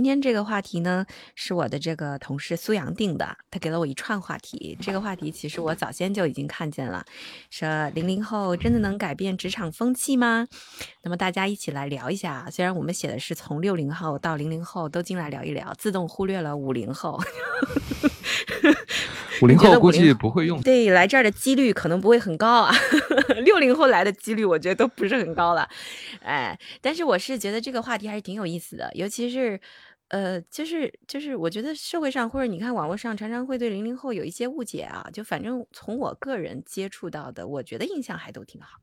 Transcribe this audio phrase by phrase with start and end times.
[0.00, 1.04] 今天这个话题呢，
[1.34, 4.78] 是我的这个同事苏阳定的，他给了我一串话题。
[4.80, 7.04] 这个话题其实我早先就已经看见了，
[7.50, 10.48] 说零零后真的能改变职场风气吗？
[11.02, 12.48] 那么大家一起来聊一下。
[12.50, 17.20] 虽然我们写的是从六零后到零零后都进来聊一聊，自动忽略了五零后。
[19.42, 22.74] 五零后估计不会用，对，来这儿的几率可能不会很高啊。
[23.42, 25.66] 六零后来的几率我觉得都不是很高了，
[26.22, 29.60] 哎，但是我是觉得这个话题还是挺有意思的，尤其是。
[30.10, 35.08] 呃，就是就是，我觉得社会上或者你看网络上，常常会对零零后有一些误解啊。
[35.12, 38.80] 就反正从我个人接触到的，我觉得印象还都挺好。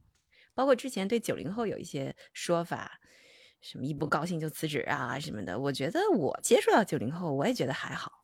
[0.53, 2.99] 包括之前对九零后有一些说法，
[3.61, 8.23] 什么一不高兴就辞职啊什么的，我觉得我接触到九零后，我也觉得还好。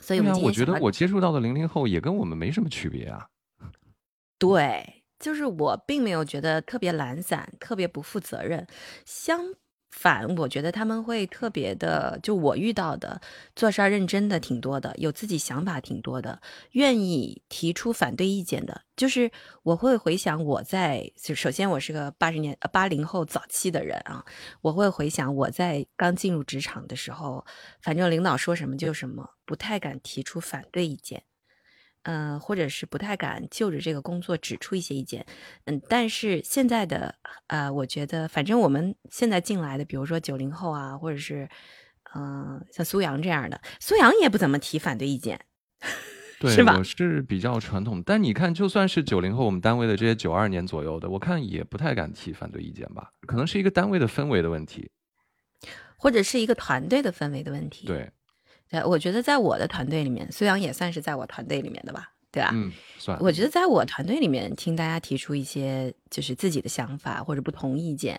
[0.00, 3.28] 所以，我觉得我接触到的零零后也跟我们没什么区别啊。
[4.38, 8.66] 对，就是我并没有觉得特别懒散，特别不负责任。
[9.04, 9.52] 相
[9.92, 13.20] 反，我觉得他们会特别的，就我遇到的
[13.54, 16.40] 做事儿认真的挺多的，有自己想法挺多的，
[16.70, 18.82] 愿意提出反对意见的。
[18.96, 19.30] 就是
[19.62, 24.24] 我会回想我在，首先我是个八十年八零后早期的人啊，
[24.62, 27.44] 我会回想我在刚进入职场的时候，
[27.82, 31.22] 反正领导说什么就什么，不太敢提出反对意见。
[32.04, 35.24] 嗯，或者是不太敢就着这个工作指出一些意见，
[35.66, 37.14] 嗯，但是现在的
[37.46, 41.48] 呃，我觉得反正我们现在进来的，比如说九零后啊，或者是
[42.14, 45.40] 嗯，像苏阳这样的，苏阳也不怎么提反对意见，
[46.50, 46.76] 是吧？
[46.76, 53.12] 我是比较传统，但你看，就算是九零后，我们单位的这些九二年左右的，我看也不太敢提反对意见吧？
[53.26, 54.90] 可能是一个单位的氛围的问题，
[55.96, 58.10] 或者是一个团队的氛围的问题，对。
[58.72, 62.50] 对，我觉得在我的团队里面，苏阳也算是在我团队里面的吧，对吧？
[62.54, 63.18] 嗯，算。
[63.20, 68.18] 我觉得在我团队里面，听大家提出一些就是自己的想法或者不同意见，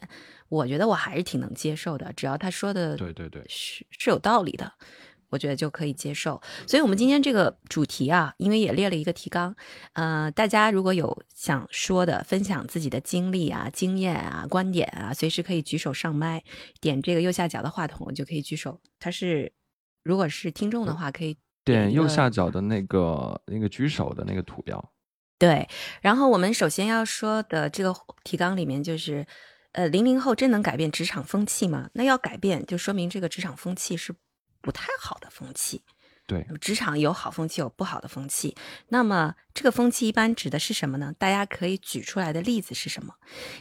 [0.50, 2.14] 我觉得我还是挺能接受的。
[2.16, 4.72] 只要他说的对对对是是有道理的，
[5.30, 6.40] 我觉得就可以接受。
[6.68, 9.56] 所以，我们今天这个主题啊，因为也列了一个提纲，
[9.94, 16.44] 呃，大家如果有想说的、分享自己的经历啊、经验啊、观点啊，随时可以举手上麦，
[16.80, 18.80] 点这个右下角的话筒就可以举手。
[19.00, 19.52] 它是。
[20.04, 24.94] 如果是听众的话，可以点右下角的那个那个举手的那个图标。
[25.40, 25.68] 对，
[26.02, 27.94] 然后我们首先要说的这个
[28.24, 29.26] 提纲里面就是，
[29.74, 31.90] 呃，零零后真能改变职场风气吗？
[31.94, 34.16] 那要改变，就说明这个职场风气是
[34.62, 35.84] 不太好的风气。
[36.34, 38.56] 对，职场有好风气，有不好的风气。
[38.88, 41.14] 那么这个风气一般指的是什么呢？
[41.20, 43.14] 大家可以举出来的例子是什么？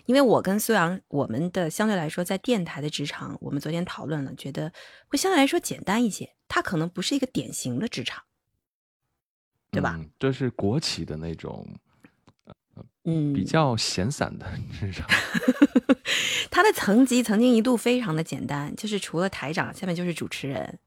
[0.06, 4.72] 因为我跟苏阳，我们的相对来说在电台的职场，我们昨天讨论了，觉得
[5.08, 6.34] 会相对来说简单一些。
[6.48, 8.24] 它可能不是一个典型的职场，
[9.70, 10.00] 对吧？
[10.18, 11.66] 这是国企的那种，
[13.04, 14.46] 嗯，比较闲散的
[14.78, 15.06] 职场。
[16.50, 20.78] 他的层级曾经一度非常的简单，就是除了台长，下面就是主持人。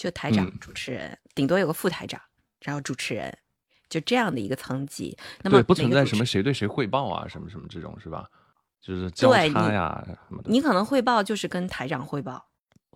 [0.00, 2.18] 就台长、主持人，顶多有个副台长，
[2.62, 3.36] 然后主持人，
[3.90, 5.14] 就这样的一个层级。
[5.42, 8.26] 那么不存在什么谁对谁汇报啊，什么什么这种是吧？
[8.80, 10.50] 就是交叉呀什么的。
[10.50, 12.46] 你可能汇报就是跟台长汇报。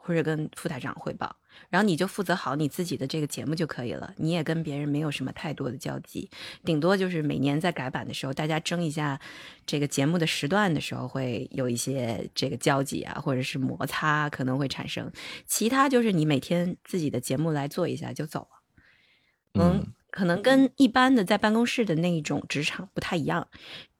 [0.06, 1.34] 或者跟副台长汇报，
[1.70, 4.12] 然后你就负责好你自己的这个节目就可以了。
[4.19, 6.28] 你也跟别人没有什么太多的交集，
[6.62, 9.19] 顶多就是每年在改版的时候，大家争一下
[9.65, 15.10] 这个节目的时段的时候，会有一些这个交集啊，或者是摩擦可能会产生。
[15.47, 19.62] 其他就是你每天自己的节目来做一下就走了。
[19.62, 23.48] 嗯，可能跟一般的在办公室的那一种职场不太一样。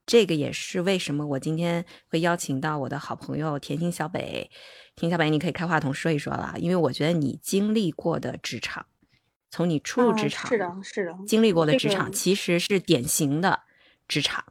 [0.06, 4.50] 这个也是为什么我今天会邀请到我的好朋友甜心小北。
[4.97, 8.87] 田小北，你可以开话筒说一说了，因为我觉得你经历过的职场，
[9.50, 13.62] 从你初入职场是的，是的，经历过的职场其实是典型的
[14.06, 14.44] 职场。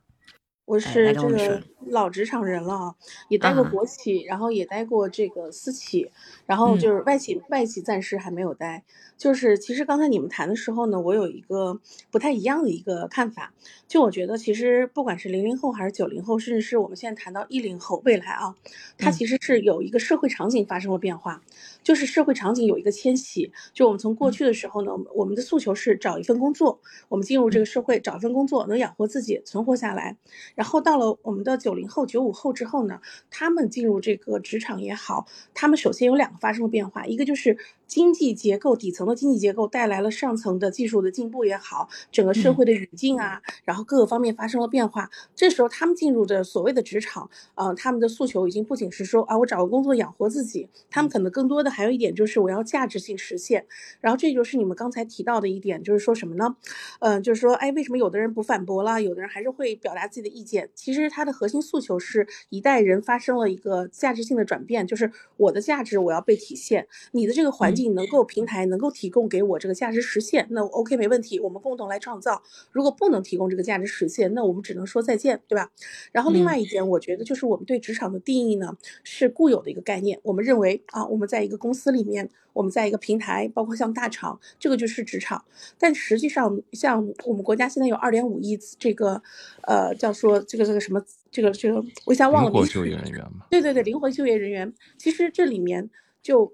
[0.65, 2.95] 我是这个老职场人了，
[3.29, 6.09] 也待过国企，然后也待过这个私企，
[6.45, 8.83] 然后就是外企，外企暂时还没有待。
[9.23, 11.79] 就是其实刚才你们谈的时候呢，我有一个
[12.11, 13.53] 不太一样的一个看法。
[13.87, 18.53] 就我觉得，其实不管是零零后还是九零后，甚至是我们现在谈到一零后，未来啊，
[18.97, 21.41] 它其实是有一个社会场景发生了变化，
[21.83, 23.53] 就是社会场景有一个迁徙。
[23.73, 30.17] 就我们从过去的时候呢，我们的诉求是找一份工作，我们进入这个社会找一份工作能养活自己，存活下来。
[30.53, 32.99] 然后到了我们的九零后、九五后之后呢，
[33.29, 37.57] 他们进入这个职场也好，他们首先有两个发生了变化，一个就是。
[37.93, 45.11] 经济结构底层的经济结构带来了上层的技术的进步也好，整个社会的语境啊，然后各个方面发生了变化。
[45.35, 53.67] 这时候他们进入的所谓的职场，呃，他们的诉求已经不仅是说啊，我找个工作养活自己，他们可能更多的还有一点就是我要价值性实现。
[54.01, 56.55] 然后这就是你们刚才提到的一点，就是说什么呢？
[56.99, 72.41] 嗯，就是说，哎，为什么有的人不反驳了，有的人还是会表达自己的意意见，其实他的核心诉求是一代人发生了一个价值性的转变，就是我的价值我要被体现，你的这个环境能够平台能够提供给我这个价值实现，那 OK 没问题，我们共同来创造。
[72.71, 75.71] 如果不能提供这个价值实现，那我们只能说再见，对吧？
[76.11, 82.29] 然后另外一点，我觉得就是我们对职场的定义呢是固有的一个概念，我们认为啊，我们在一个公司里面。
[82.53, 85.43] 我们在一个平台，包括像大厂，这个就是职场。
[85.79, 89.19] 但实际上，像我们国家现在有二点五亿这个，
[89.63, 92.51] 呃，叫说这个这个什么，这个这个，我一下忘了。
[92.51, 93.47] 灵活就业人员嘛。
[93.49, 94.71] 对对对，灵活就业人员。
[94.99, 95.89] 其实这里面
[96.21, 96.53] 就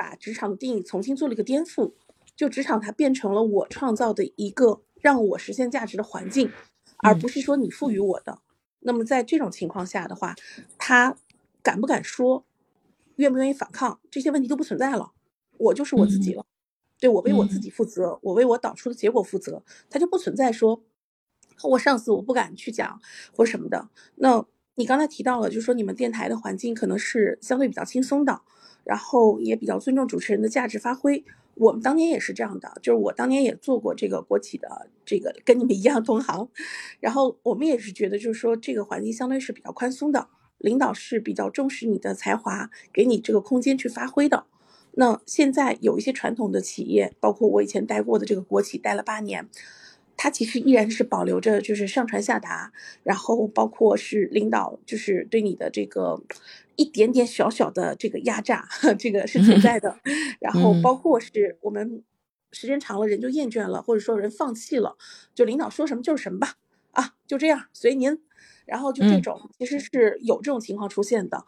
[0.00, 1.92] 把职场的定义重新做了一个颠覆，
[2.34, 6.50] 就职场它变成了我创造的一个让我实现价值的环境，
[6.96, 8.38] 而不是说你赋予我的。
[8.78, 10.34] 那么在这种情况下的话，
[10.78, 11.18] 他
[11.62, 12.46] 敢不敢说，
[13.16, 15.12] 愿不愿意反抗，这些问题都不存在了。
[15.58, 16.46] 我就是我自己了，
[16.98, 20.82] 对我为我自己负责，我为我导出的结果负责，他就不存在说，
[21.64, 22.98] 我上司我不敢去讲
[23.36, 23.90] 或什么的。
[24.14, 24.46] 那
[24.76, 28.40] 你刚才提到了，就是说你们电台的环境可能是相对比较轻松的，
[28.90, 31.24] 然后也比较尊重主持人的价值发挥。
[31.54, 36.48] 我们当年也是这样的，就是我当年也做过这个国企的这个跟你们一样同行，
[36.98, 40.26] 然后我们也是觉得就是说这个环境相对是比较宽松的，
[40.58, 44.46] 领导是比较重视你的才华，给你这个空间去发挥的。
[44.94, 49.48] 那现在有一些传统的企业，包括我以前待过的这个国企，待了八年，
[50.16, 52.72] 它其实依然是保留着就是上传下达，
[53.04, 56.20] 然后包括是领导就是对你的这个
[56.80, 58.66] 一点点小小的这个压榨，
[58.98, 60.00] 这个是存在的。
[60.40, 62.02] 然后包括是我们
[62.52, 64.96] 时间长了人就厌倦了，或者说人放弃了，
[65.34, 66.54] 就领导说什么就是什么吧，
[66.92, 68.18] 啊就这样随您。
[68.64, 71.44] 然后就这种其实是有这种情况出现的。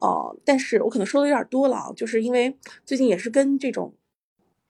[0.00, 3.94] 哦，但是我可能说的有点多了啊，就是因为最近也是跟这种，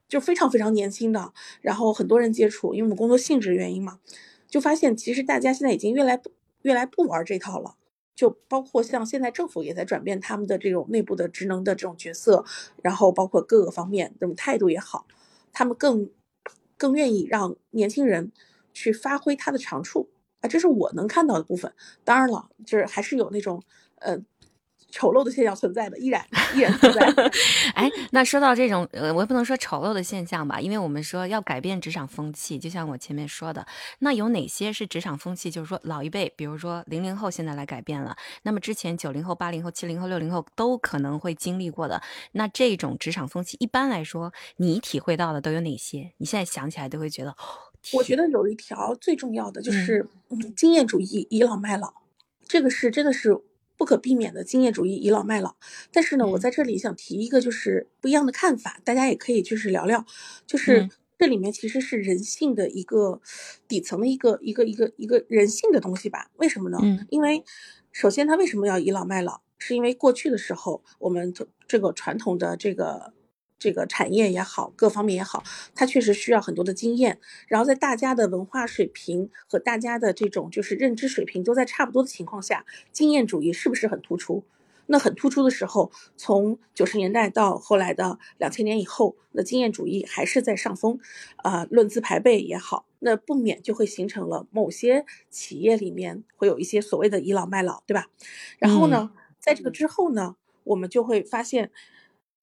[0.07, 1.33] 就非常非常年轻的，
[1.63, 3.99] 然后很多人接触，因为我们工作性质原因嘛，
[4.47, 6.31] 就发现其实大家现在已经越来不
[6.61, 7.77] 越来不玩这套了，
[8.15, 12.45] 就包括像现在政府也在转变他们的这种内部的职能的这种角色，
[12.83, 15.07] 然后包括各个方面这种态度也好，
[15.53, 16.11] 他们更
[16.77, 18.33] 更愿意让年轻人
[18.73, 20.11] 去发挥他的长处
[20.41, 21.73] 啊，这是我能看到的部分。
[22.05, 23.63] 当然了，就是还是有那种
[23.97, 24.19] 呃。
[24.93, 26.25] 丑陋的现象存在的，依然
[26.55, 27.01] 依然存在。
[27.75, 33.67] 哎，那说到这种，呃，我也不能说丑陋的现象吧，因为我们说要改变职场风气，就像我前面说的，
[34.01, 35.51] 那有哪些是职场风气？
[35.51, 42.03] 就是说老一辈，比如说零零后现在来改变了，那么之前九零后、八零后、七零后、六零后都可能会经历过的，
[42.33, 46.13] 那这种职场风气，一般来说你体会到的都有哪些？
[46.19, 47.35] 你现在想起来都会觉得，
[47.95, 50.07] 我觉得有一条最重要的就是
[50.55, 51.95] 经验主义倚老卖老，
[52.47, 53.41] 这个是真的是。
[53.83, 55.57] 不可避免的经验主义倚老卖老，
[55.91, 60.07] 但是呢，我在这里想提一个就是不一样的看法，大家也可以就是聊聊，
[60.47, 60.89] 就是
[61.19, 63.21] 这里面其实是人性的一个
[63.67, 66.31] 底层的一个一个一个一个人性的东西吧？
[66.37, 66.79] 为什么呢？
[67.11, 67.43] 因为
[67.91, 69.41] 首先他为什么要倚老卖老？
[69.59, 71.35] 是因为过去的时候我们
[71.67, 73.13] 这个传统的这个。
[73.63, 77.21] 这个产业也好，各方面也好，它确实需要很多的经验。
[77.47, 84.43] 然后在大家的文化水平和大家的这种就是认知水平都在差不多的情况下，经验主义是不是很突出？
[84.87, 90.99] 那很突出的时候，从九十年代到后来的两千年以后，那经验主义还是在上风，
[91.37, 98.09] 啊，论资排辈也好，那不免就会形成了某些企业里面会有一些所谓的倚老卖老，对吧？
[98.59, 101.71] 然后呢，在这个之后呢，我们就会发现，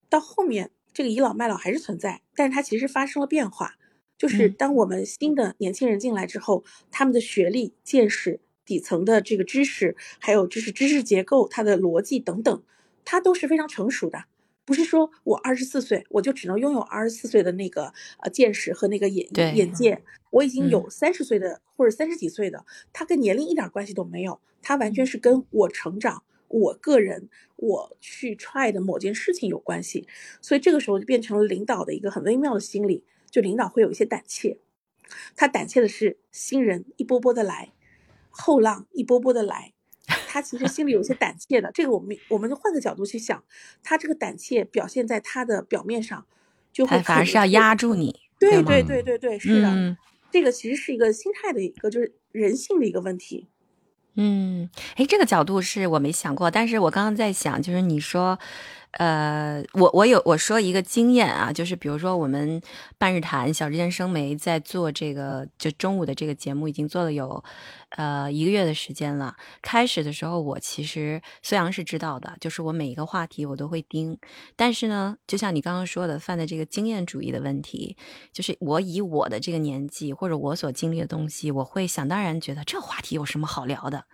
[0.08, 0.70] 到后面。
[0.92, 3.76] 这个倚老卖老还是存在，但是它其实发生了变化，
[4.18, 12.62] 就是当我们新的年轻人进来之后，他们的学历、见识、底层的这个知识，还有就是知识结构、它的逻辑等等，
[13.04, 14.24] 它都是非常成熟的。
[14.64, 26.22] 不是说我二十四岁我就只能拥有二十四岁的那个呃见识和那个眼眼界，我已经有三十岁的或者三十几岁的，它跟年龄一点关系都没有，它完全是跟我成长。
[26.50, 30.06] 我个人，我去 try 的某件事情有关系，
[30.42, 34.58] 所以这个时候就变成了领导的一个很微妙的心理，就领导会有一些胆怯，
[35.36, 37.72] 他胆怯的是新人一波波的来，
[38.30, 39.72] 后浪一波波的来，
[40.26, 41.70] 他其实心里有些胆怯的。
[41.72, 43.44] 这个我们我们就换个角度去想，
[43.84, 46.26] 他这个胆怯表现在他的表面上，
[46.72, 48.18] 就会反而是要压住你。
[48.40, 49.96] 对对对对对，是的，
[50.32, 53.46] 这个其实是一个心态的一个，就是人性的一个问题。
[54.16, 58.38] 嗯，诶，这个角度是我没想过，但是我刚刚在想，就是你说，
[58.92, 62.60] 呃，我我有我说一个经验啊，就是比如说我们
[62.98, 67.42] 半日谈小之间生梅在做这个就中午的这个节目，已经做了有。
[67.96, 69.34] 呃，一个月的时间了。
[69.62, 74.16] 开始的时候，我其实苏阳是知道的，就是我每一个话题我都会盯。
[74.54, 77.96] 但是呢，就像你刚刚说的，犯的这个经验主义的问题，
[78.32, 84.04] 就是我以我的这个年纪或者我所经历的东西，我会想当然觉得这话题有什么好聊的，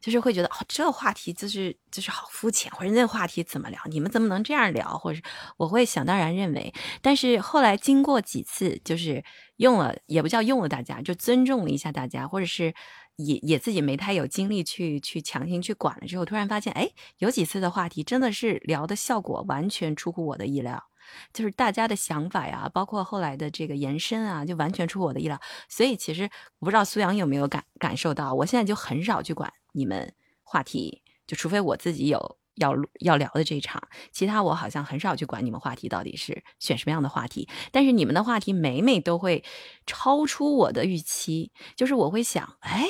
[0.00, 3.78] 就是会觉得哦，这话题就是就是好肤浅，或者那话题怎么聊？
[3.90, 4.98] 你们怎么能这样聊？
[4.98, 5.20] 或者
[5.56, 6.74] 我会想当然认为。
[7.00, 9.24] 但是后来经过几次，就是
[9.56, 12.74] 用了也不叫用了大家，就尊重了一下大家，或者是。
[13.18, 20.84] 也也自己没太有精力去去强行去管了，之后突然发现，哎，有几次的话题真的是聊的效果完全出乎我的意料，
[21.32, 25.40] 就是大家的想法呀，包括后来的这个延伸啊，就完全出乎我的意料。
[25.66, 26.28] 所以其实
[26.58, 33.82] 我不知道苏阳有没有感感受到，我现在就很少去管你们话题，就除非我自己有要要聊的这一场，
[34.12, 37.48] 其他我好像很少去管你们话题到底是选什么样的话题。
[37.72, 39.42] 但是你们的话题每每都会
[39.86, 42.88] 超出我的预期，就是我会想，哎。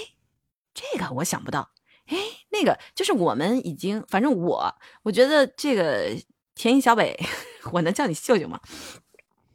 [0.78, 1.70] 这个我想不到，
[2.04, 2.18] 哎，
[2.50, 6.14] 那个就是我们已经，反正我我觉得这个
[6.54, 7.18] 田一小北，
[7.72, 8.60] 我能叫你秀秀吗？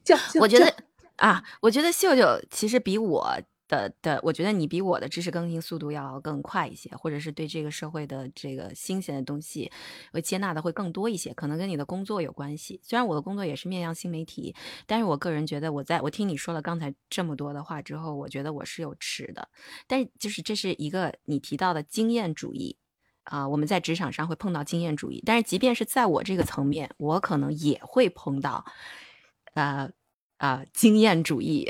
[0.04, 0.76] 叫，我觉得
[1.18, 3.38] 啊，我觉得秀秀其实比我。
[3.72, 9.72] 的的，我觉得你比我的知识更新速度要更快一些，或者是对这个社会的这个新鲜的东西，
[10.12, 12.82] 会接纳的会更多一些，可能跟你的工作有关系。
[12.84, 14.54] 虽然我的工作也是面向新媒体，
[14.86, 19.48] 但是我个人觉得，我在我听你说了刚才这么多的话之后，我觉得我是有迟的。
[19.88, 22.76] 但是就是这是一个你提到的经验主义
[23.24, 28.66] 啊，我们在职场上会碰到经验主义，但是即便是在我这个层面，我可能也会碰到，
[29.54, 29.90] 呃。
[30.42, 31.70] 啊，经验主义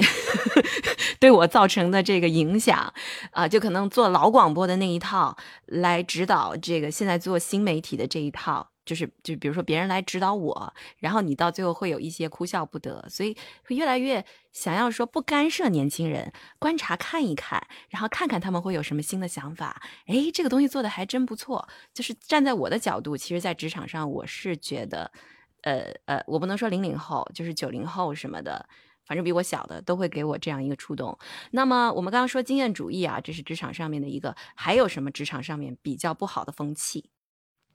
[1.19, 2.93] 对我造成的这个影响
[3.31, 19.81] 啊，就可能做老广播的那一套来指导这个现在做新媒体的这一套，就是就比如说别人来指导我，然后你到最后会有一些哭笑不得，所以会越来越想要说不干涉年轻人，观察看一看，然后看看他们会有什么新的想法。
[20.07, 21.67] 哎，这个东西做的还真不错。
[21.93, 25.11] 就是站在我的角度，其实，在职场上，我是觉得。
[25.63, 28.67] 呃呃，我不能说零零后，就是九零后什么的，
[29.11, 31.17] 反正比我小的都会给我这样一个触动。
[31.51, 37.09] 那么我们刚刚说经验主义啊，这是职场上面的一个，还有什么职场上面比较不好的风气？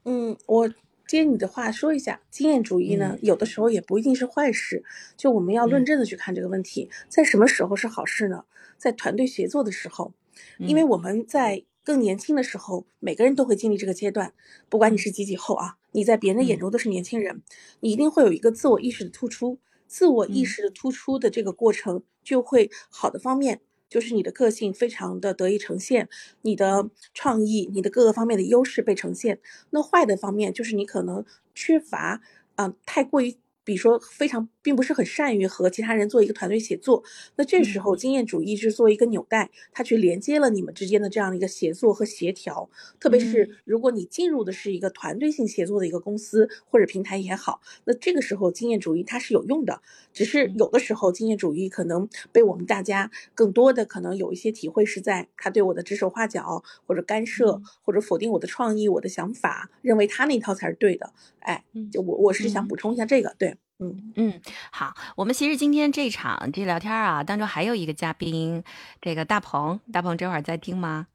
[0.06, 0.72] 嗯，我
[1.06, 4.82] 接你的话说一下，经验主义呢，有的时候也不一定是坏事。
[5.14, 8.46] 就我们要论证的去看这个问题，在什么时候是好事呢？
[8.78, 10.14] 在团队协作的时候，
[10.56, 11.66] 因为我们在。
[11.86, 14.32] 更年轻的时候，每个人都会经历这个阶段。
[14.68, 17.44] 不管你是几几后啊，你在别人的眼中都是年轻人，
[17.78, 19.60] 你一定会有一个自我意识的突出。
[19.86, 26.08] 自我意识的突出的这个过程，就会好的方面就是你的个性非常的得以呈现，
[26.42, 29.40] 你的创意、你的各个方面的优势被呈现。
[29.70, 31.24] 那坏的方面就是你可能
[31.54, 32.20] 缺乏，
[32.56, 33.36] 啊，太过于。
[33.66, 37.04] 比如说，非常并不是很善于和其他人做一个团队协作，
[37.36, 42.68] 那这时候经验主义是作为一个纽带，它去连接了你们之间的这样的一个协作和协调。
[42.98, 49.80] 特别是如果你进入的是一个团队性协作的一个公司或者平台也好，那这个时候经验主义它是有用的。
[50.12, 61.12] 只是有的时候经验主义可能被我们大家更多的可能有一些体会是在他对我的指手画脚或者干涉或者否定我的创意、我的想法，认为他那套才是对的。
[61.38, 63.56] 哎，就我我是想补充一下这个，对。
[63.78, 64.40] 嗯嗯，
[64.72, 68.64] 好，我们其实今天这场这聊天啊，当中还有一个嘉宾，
[69.02, 71.06] 这个大鹏，大鹏这会儿在听吗？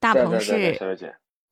[0.00, 0.76] 大鹏是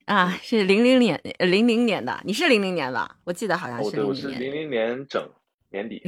[0.06, 3.16] 啊，是零零年零零年的，你是零零年吧？
[3.22, 4.08] 我记得好像是零零年。
[4.08, 5.30] 我是零零年整
[5.70, 6.02] 年底。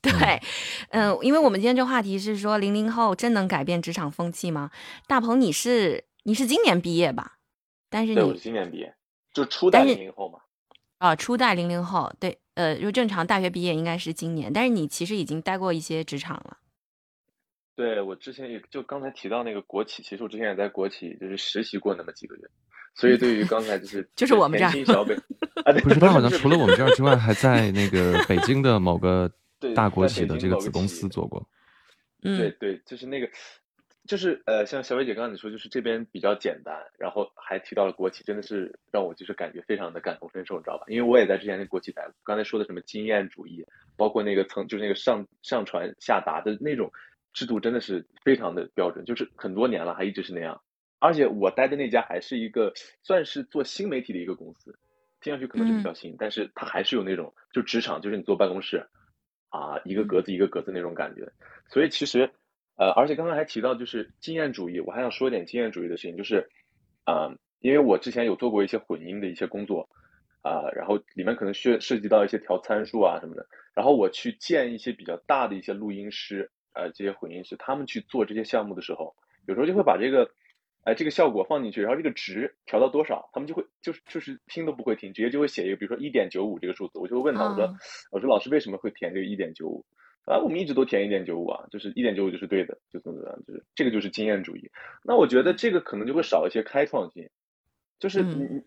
[0.00, 0.40] 对，
[0.88, 4.70] 嗯，因为我们今天这话题是说零零后真能改变职场风气吗？
[5.06, 7.36] 大鹏，你是你是今年毕业吧？
[7.90, 8.94] 但是你我是今年毕业，
[9.34, 10.38] 就初代零零后嘛。
[10.96, 12.38] 啊，初代零零后，对。
[12.54, 16.58] 呃，就正常大学毕业应该是今年，但是你其实已经待过一些职场了。
[17.74, 22.42] 对，我之前也就刚才提到那个国企，其实我之前也在国企就是实习过那么几个月，
[22.94, 25.14] 所以对于刚才就是 就是我们这儿小北
[25.64, 29.32] 啊，不是 他好像除了我们这儿之外，还在那个北京的某个
[29.74, 31.48] 大国企的这个子公司做过。
[32.22, 33.28] 嗯，对对，就是那个。
[34.08, 40.84] 就是呃，像小伟姐刚刚你说，就是这边比较简单，然后还提到了国企，真的是让我就是感觉非常的感同身受，你知道吧？
[40.88, 42.12] 因为我也在之前那国企待过。
[42.24, 43.64] 刚才说的什么经验主义，
[43.96, 46.90] 包括那个层，就是那个上上传下达的那种
[47.32, 50.60] 制度，真的是非常的标准，就是很多年了还一直是那样。
[50.98, 52.72] 而且我待的那家还是一个
[53.04, 54.76] 算是做新媒体的一个公司，
[55.20, 58.84] 听上去可能是比较新，但是它还是有那种就职场，就是你坐办公室
[59.50, 61.30] 啊，一个格子一个格子那种感觉。
[61.68, 62.28] 所以其实。
[62.82, 66.44] 呃，而且刚刚还提到就是经验主义，我还想说一点经验主义的事情，就是，
[67.06, 69.88] 呃，因为我之前有做过一些混音的一些工作，
[70.40, 79.14] 啊，然后里面可能涉涉及到一些调参数啊什么的，然后我去见一些比较大的一些录音师，呃，这些混音师，他们去做这些项目的时候，
[79.46, 80.28] 有时候就会把这个，
[80.82, 87.76] 哎，这个效果放进去，然后这个值调到多少，他们就会就是就是听都不会听，直接就会写一个，比如说一点九五这个数字，我就会问他，我说
[88.10, 89.84] 我说老师为什么会填这个一点九五？
[90.24, 94.70] 啊，我们一直都填一点九五啊，就是一点九五就是对的，就怎么怎么样，就是这个就是经验主义。
[95.02, 97.28] 那我觉得这个可能就会少一些开创性，
[97.98, 98.62] 就是你，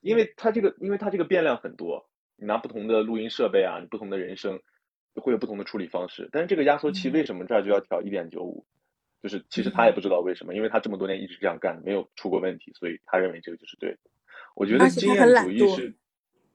[0.00, 4.60] 因为它这个，因为它这个变量很多，你拿不同的录音设备啊，你不同的人声，
[5.14, 6.28] 会有不同的处理方式。
[6.32, 8.66] 但是这个压缩器为什么这儿就要调一点九五？
[9.22, 13.98] 就是其实他也不知道为什么，因为他这么多年一直这样干，没有出过问题，所以他认为这个就是对的。
[14.56, 15.94] 我觉得经验主义是，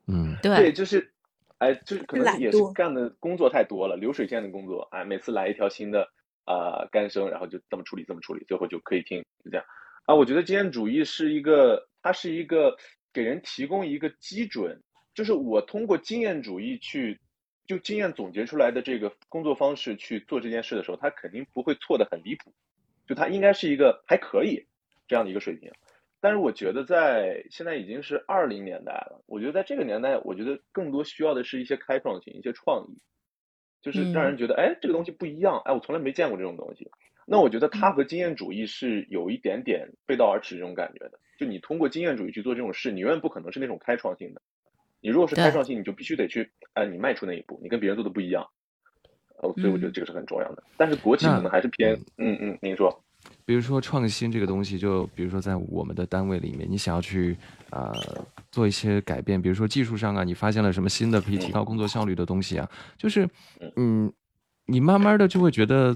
[0.07, 1.13] 嗯，对，就是。
[1.61, 6.09] 哎，就是可能也是干的工作太多了，流水线的工作，哎，每次来一条新的
[6.43, 9.65] 啊干声，然后就这么处理，这么处理，最后就可以听，就这样。
[10.05, 12.75] 啊，我觉得经验主义是一个，它是一个
[13.13, 14.81] 给人提供一个基准，
[15.13, 17.19] 就是我通过经验主义去，
[17.67, 22.51] 就经验总结出来的这个工作方式去做这件事的时候，它肯定不会错的很离谱，
[23.05, 24.65] 就它应该是一个还可以
[25.07, 25.71] 这样的一个水平。
[26.21, 29.23] 但是我觉得，在现在已经是二零年代了。
[29.25, 32.95] 我觉得在这个年代，我觉得更多需要的是一些开创性、一些创意，
[33.81, 36.91] 就是让人觉得，哎，这个东西不一样，哎，我从来没见过这种东西。
[37.25, 41.19] 那我觉得它和经验主义是有一点点背道而驰这种感觉的。
[41.39, 44.41] 就你通过经验主义去做这种事，你永远不可能是那种开创性的。
[44.99, 48.47] 你如果是开创性，你就必须得去，哎，你迈出那一步，你跟别人做的不一样。
[49.37, 50.61] 哦，所以我觉得这个是很重要的。
[50.77, 53.03] 但是国企可能还是偏，嗯嗯，您说。
[53.51, 57.35] 比如说创新这个东西，就比如说在我们的单位里面，你想要去
[57.69, 57.91] 啊
[58.49, 62.65] 做一些改变，比如说技术上啊，你发现了什么新的可以提高工作效率的东西啊，
[62.97, 63.27] 就是
[63.75, 64.09] 嗯，
[64.67, 65.93] 你慢慢的就会觉得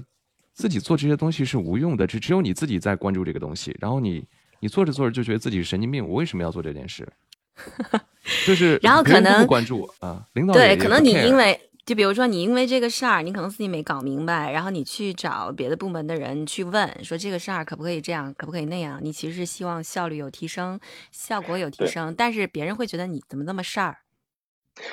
[0.52, 4.22] 自己做这些东西是无用的，只只有你自己在关注这个东西，然后你
[4.60, 7.08] 你做着做着就觉得自己是神经病，我为什么要做这件事？
[8.46, 11.58] 就是然后可能不关注啊，领导对，可能你因为。
[11.86, 18.98] 就比如说，你因为这个事儿，你可能自己没搞明白，然后你去找别的部门的人去问，说这个事儿可不可以这样，可不可以那样？
[19.00, 20.80] 你其实是希望效率有提升，
[21.12, 23.98] 效果有提升，但是别人会觉得你怎么那么事儿？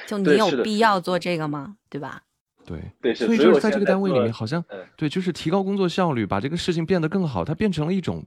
[0.06, 1.78] 就你有必要做这个吗？
[1.90, 2.22] 对吧？
[2.64, 4.64] 对对，所以就是在这个单位里面，好像
[4.96, 8.24] 对，就是提高工作效率，把这个事情变得更好，它变成了一种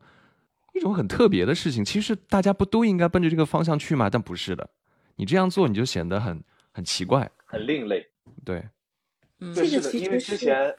[0.75, 1.85] 一种很特别的事情。
[1.85, 4.11] 其实大家不都应该奔着这个方向去吗？
[4.11, 4.69] 但不是的，
[5.15, 6.43] 你这样做你就显得很
[6.73, 8.05] 很奇怪，很另类。
[8.45, 8.63] 对，
[9.41, 10.77] 嗯，这个其实之前，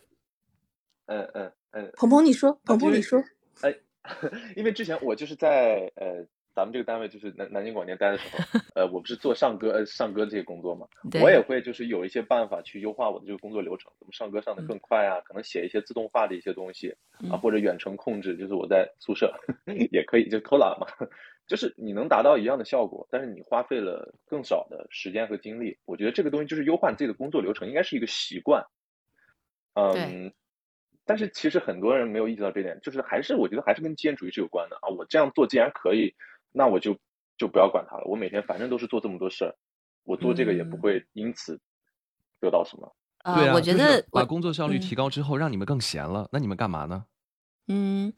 [1.05, 3.21] 嗯嗯嗯，鹏鹏你说，鹏鹏你说，
[3.61, 3.75] 哎，
[4.55, 6.25] 因为之前我就是在呃
[6.57, 10.87] 咱们这个单位就是南南京广电待的时候， 呃，我不是做上歌呃上歌这些工作嘛，
[11.21, 15.21] 我也会就是有一些办法去优化我的这个工作流程，怎么上歌上的更快啊？
[15.21, 16.95] 可能写一些自动化的一些东西
[17.29, 19.31] 啊，或者远程控制，就是我在宿舍
[19.91, 20.87] 也可以就偷懒嘛。
[21.45, 25.77] 就是你能达到一样的效果，但是你花费了更少的时间和精力。
[25.85, 28.65] 我觉得这个东西就是优化自己的工作流程，应该是一个习惯。
[29.75, 30.33] 嗯，
[31.05, 34.89] 但是其实很多人没有意识到这点，就是还是我觉得还是跟经验主义是有关的啊。
[34.89, 36.13] 我这样做既然可以，
[36.51, 36.97] 那我就
[37.37, 38.03] 就不要管他了。
[38.05, 39.55] 我每天反正都是做这么多事儿，
[40.03, 41.59] 我做这个也不会因此
[42.39, 42.95] 得到什么。
[43.35, 47.05] 对啊，我觉得把工作效率提高之后，让你们更闲了，那你们干嘛呢？
[47.69, 48.11] 嗯，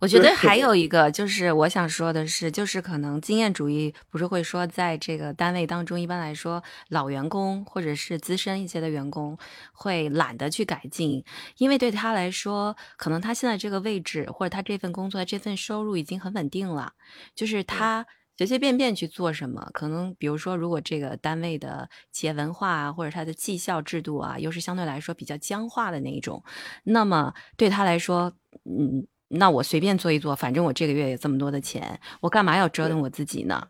[0.00, 0.74] 我觉得还有。
[0.74, 9.38] 一个就是我想说的是，就是可能经验主义不是会说，在这个单位当中，一般来说老员工或者是资深一些的员工
[9.72, 11.24] 会懒得去改进，
[11.58, 16.94] 因为对他来说，可能他现在这个位置或者他这份工作这份收入已经很稳定了，
[17.34, 26.42] 就是他随随便便去做什么，可能比如说如果这个单位的企业文化啊，或者他的绩效制度啊，又是相对来说比较僵化的那一种，
[26.84, 28.32] 那么对他来说。
[28.64, 33.66] 嗯，那我随便做一做，反正我这个月有这么多的钱，我干嘛要折腾我自己呢？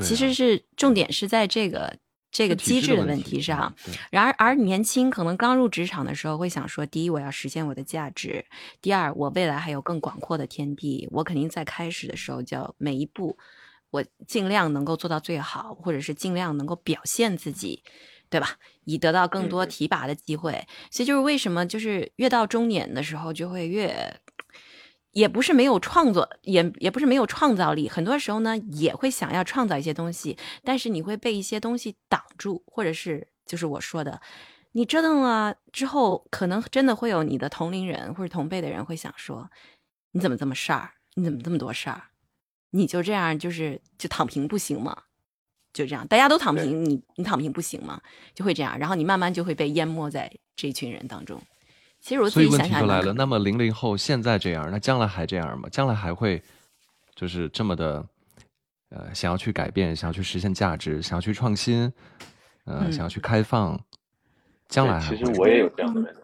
[0.00, 1.98] 其实是重点是在这个
[2.30, 3.74] 这个机制的问题上。
[4.12, 8.44] 然而，而年轻可能刚入职场的时候会想说：第一，我要实现我的价值；
[8.80, 11.08] 第二，我未来还有更广阔的天地。
[11.10, 13.36] 我肯定在开始的时候就要每一步，
[13.90, 17.82] 我尽量能够做到最好，或者是尽量能够表现自己。
[18.30, 18.58] 对吧？
[18.84, 24.20] 以得到更多提拔的机会，所以就是为什么就是越到中年的时候就会越，
[25.12, 34.20] 也不是没有创作，也也不是没有创造力，很多时候呢也会想要创造一些东西，但是你会被一些东西挡住，或者是就是我说的，
[34.72, 39.50] 你折腾了之后，可能真的会有你的同龄人或者同辈的人会想说，
[40.12, 40.90] 你怎么这么事儿？
[41.14, 42.02] 你怎么这么多事儿？
[42.70, 45.04] 你就这样就是就躺平不行吗？
[45.72, 48.00] 就这样，大家都躺平，你你躺平不行吗？
[48.34, 51.40] 就会这样，然后你慢慢就会被淹没在这群人当中。
[52.00, 53.12] 其实我自己想想，就来了。
[53.12, 55.68] 那么零零后现在这样，那将来还这样吗？
[55.70, 56.42] 将来还会
[57.14, 58.04] 就是这么的
[58.88, 61.92] 呃想要去改变，想要去实现价值，想要去创新，
[62.64, 63.80] 呃，想要去开放，
[64.68, 66.16] 将来其实我也有这样的人。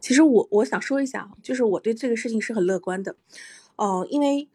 [0.00, 3.16] 其实我我想说一下，就是我对这个事情是很乐观的，
[3.76, 4.48] 哦，因为。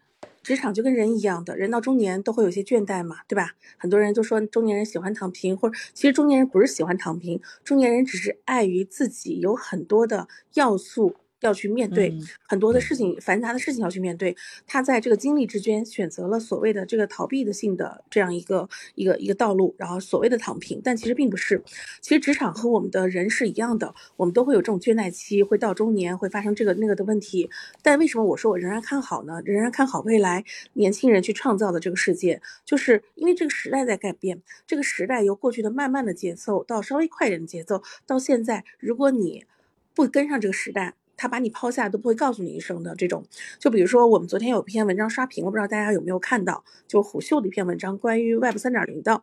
[0.43, 3.53] 职场就跟人一样的，人到中年都会有些倦怠嘛，对吧？
[3.77, 11.15] 很多人都说中年人喜欢躺平，或者其实中年人不是喜欢躺平，中年人只是碍于自己有很多的要素。
[11.43, 14.35] 要去面对很多的事情，繁杂的事情要去面对。
[14.65, 21.61] 他在这个经历之间选择了所谓的这个逃避的性的这样一个一个一个道路，然后所谓的躺平，但其实并不是。
[22.01, 27.49] 其实职场和我们的人是一样的，我们都会有这种倦怠期，会到中年会发生这个那个的问题。
[27.81, 29.41] 但为什么我说我仍然看好呢？
[29.43, 34.41] 仍然看好未来年轻人去创造的这个世界，就是因为这个时代在改变。
[34.65, 39.45] 这个时代由过去的慢慢的节奏到稍微快一点的节奏，到现在，如果你
[39.93, 40.95] 不跟上这个时代。
[41.23, 43.23] 他把你抛下都不会告诉你一声的这种，
[43.57, 46.65] 就比如说我们昨天有篇文章刷屏了，不知道大家有没有看到？
[46.85, 49.21] 就虎嗅的一篇文章，关于 Web 三点零的。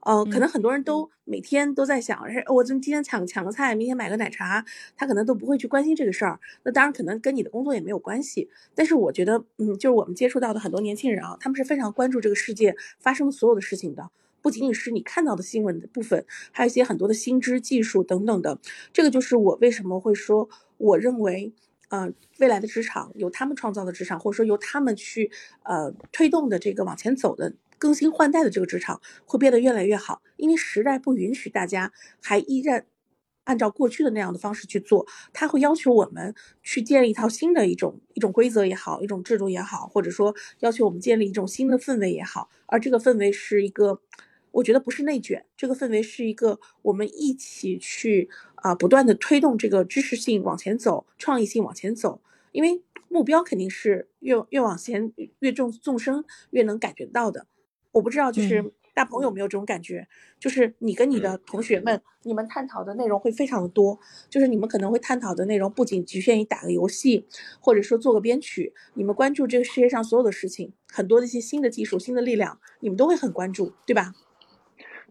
[0.00, 4.64] 呃，可能很多人都每天都在想，哎，我今今天抢抢个菜，明天买个奶茶，
[4.96, 6.40] 他可能都不会去关心这个事儿。
[6.64, 14.10] 那当然可能跟你的工作也没有关系，但是我觉得，嗯，就是我们接触到的很多年轻人啊，他们是非常关注这个世界发生的所有的事情的。
[14.42, 18.60] 不仅仅是你看到的新闻的部分，还有一些很多的新知、技术等等的。
[18.92, 21.52] 这个就是我为什么会说，我认为，
[21.88, 25.30] 呃，未来的职场由他们创造的职场，或者说由他们去
[25.62, 30.22] 呃推动的这个往前走的更新换代的这个职场，会变得越来越好。
[30.36, 32.86] 因为时代不允许大家还依然
[33.44, 42.50] 按照过去的那样的方式去做，他会要求我们去建立一套新的一种一种规则也好，一种制度也好，或者说要求我们建立一种新的氛围也好。
[42.66, 44.00] 而这个氛围是一个。
[44.56, 52.22] 我觉得不是内卷，这个氛围是一个我们一起去啊，不断的推动这个知识性往前走，创意性往前走。
[52.52, 57.46] 因为目标肯定是越越往前越众众生越能感觉到的。
[57.92, 60.08] 我不知道就是大鹏有没有这种感觉，
[60.40, 63.98] 就是你跟你的同学们，你们探讨的内容会非常的多，
[64.30, 67.26] 就是你们可能会探讨的内容不仅局限于打个游戏，
[67.60, 74.14] 或者说做个编曲，你们关注这个世界上所有的事情，很多的一些新的技术、新的力量，你们都会很关注，对吧？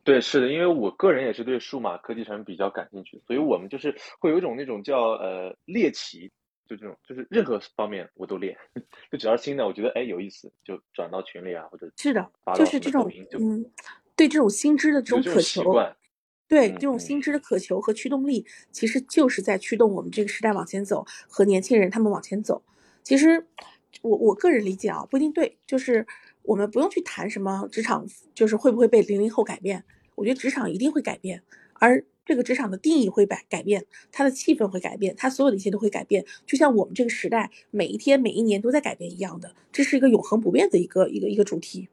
[0.05, 6.31] 对，是的，因为我个人也是对数码科技产品比较感兴趣，所以我们就是会有一种那种叫呃猎奇，
[6.67, 8.55] 就这种，就是任何方面我都猎，
[9.11, 13.65] 就只要是新的，我觉得哎有意思，就转到群里啊，或者是的，就是这种嗯，
[14.15, 15.73] 对这种新知的这种渴求，
[16.47, 22.63] 对这种新知的渴求和驱动力，其实就是在驱动我们这个时代往前走，和年轻人他们往前走。
[23.01, 23.47] 其实
[24.03, 26.05] 我我个人理解啊，不一定对，就是
[26.43, 29.83] 我们不用去谈什么职场，就是会不会被零零后改变。
[30.15, 41.87] 我觉得职场一定会改变，而这个职场的定义会改改变，它的气氛会改变，它所有的一切都会改变，就像我们这个时代每一天每一年都在改变一样的，这是一个永恒不变的一个一个一个主题。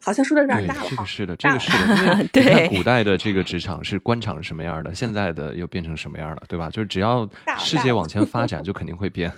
[0.00, 2.28] 好像说的有点大了这个是的，这个是的。
[2.32, 6.70] 对，看古代的这个职场是官场是什么样的，现在的又变成什么样了，对吧？
[6.70, 9.30] 就是只要世界往前发展，就肯定会变。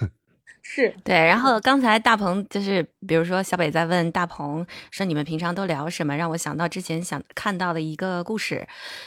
[0.69, 8.67] 是对，然后刚才大鹏就是，比如说小北在问大鹏说：“你们平常都聊什么？”让我想到之前想看到的一个故事，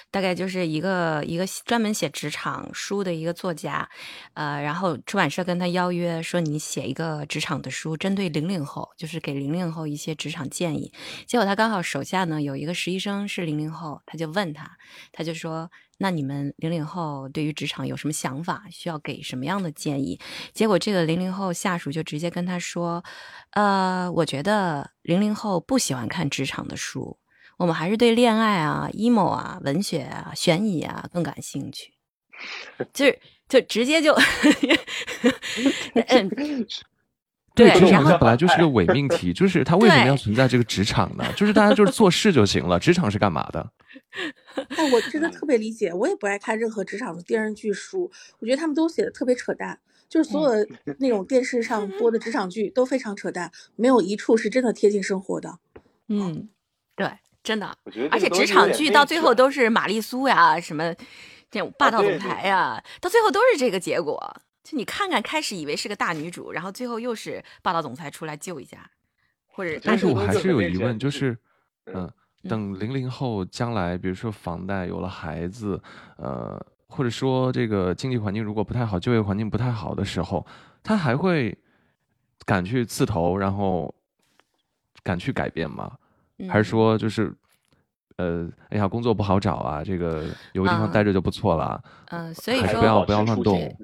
[0.09, 3.87] 大概就是一个一个专门写职场书的一个作家，
[4.35, 10.91] 呃，然后出版社跟他邀约说：“你写一个职场的书，针对零零后，就是给零零后一些职场建议。”
[11.27, 14.77] 结果他刚好手下呢有一个实习生是零零后，他就问他，
[15.11, 15.69] 他就说。
[16.01, 18.63] 那你们零零后对于职场有什么想法？
[18.71, 20.17] 需要给什么样的建议？
[20.53, 23.03] 结果这个零零后下属就直接跟他说
[23.51, 27.19] ：“呃，我觉得零零后不喜欢看职场的书，
[27.57, 31.93] 我们还是对恋爱啊、emo 啊、文学啊、悬疑啊更感兴趣。”
[32.93, 34.15] 就是就直接就，
[36.07, 36.31] 嗯。
[37.55, 41.25] 对，职场它本来就是个 伪命题，就是它为什么要存在这个职场呢？
[41.35, 43.69] 就是大家就是做事就行了，职场是干嘛的？
[44.11, 55.59] 哎，我真的特别理解，我也不爱看任何职场的电视剧、书，我觉得他们都写的特别扯淡，就是所有的那种电视上播的职场剧都非常扯淡，没有一处是真的贴近生活的。
[56.07, 56.49] 嗯，
[56.95, 57.11] 对，
[57.43, 57.77] 真的，
[58.09, 60.93] 而且职场剧到最后都是玛丽苏呀，什么
[61.51, 64.41] 这种霸道总裁呀，到最后都是这个结果。
[64.63, 68.91] 就你看看，开始以为是个大女主，然后最后又是霸道总裁出来救一下，
[69.47, 69.79] 或者。
[69.83, 71.37] 但是我还是有疑问，就是，
[71.85, 72.11] 嗯，
[72.47, 75.81] 等零零后将来，比如说房贷有了孩子，
[76.17, 80.45] 呃，或者说这个经济环境如果不太好，就业环境不太好的时候，
[80.81, 81.57] 他还会
[82.45, 83.93] 敢去刺头，然后
[85.03, 85.91] 敢去改变吗？
[86.47, 87.35] 还是说就是，
[88.15, 91.83] 呃，哎呀，工作不好找啊，这个有个地方待着就不错了。
[92.07, 93.77] 嗯，所以说不要不要乱动。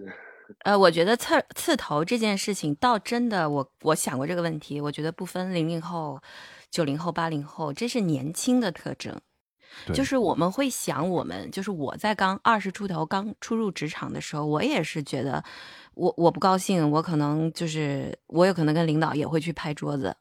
[0.64, 4.80] 呃，我觉得刺刺头这件事情，倒真的，我我想过这个问题。
[4.80, 6.22] 我觉得不分零零后，
[6.76, 9.18] 九零后、八零后，这是年轻的特征。
[9.94, 15.42] 就是我们会想，我们就是我在刚二十出头刚初入职场的时候，我也是觉得，
[15.94, 20.14] 我我不高兴，我可能就是我有可能跟领导也会去拍桌子。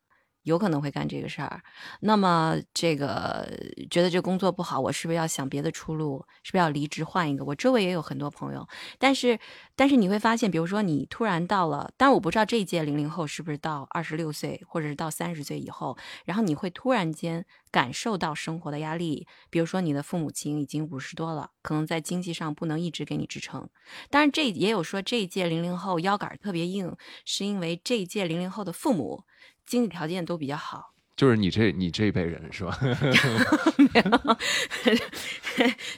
[0.44, 1.62] 有可能会干这个事儿，
[2.00, 3.50] 那么这个
[3.90, 6.24] 觉得这工作不好，我是不是要想别的出路？
[6.42, 7.44] 是不是要离职换一个？
[7.44, 8.66] 我周围也有很多朋友，
[8.98, 9.38] 但是
[9.74, 23.68] 但是你会发现，比如说你突然到了，但我不知道这一届零零后是不是到二十六岁或者是到三十岁以后，然后你会突然间感受到生活的压力，比如说你的父母亲已经五十多了，可能在经济上不能一直给你支撑。
[24.10, 29.24] 当然，这也有说这一届零零后腰杆特别硬，是因为这一届零零后的父母。
[29.66, 32.78] 经济条件都比较好， 就是你这你这一辈人是吧？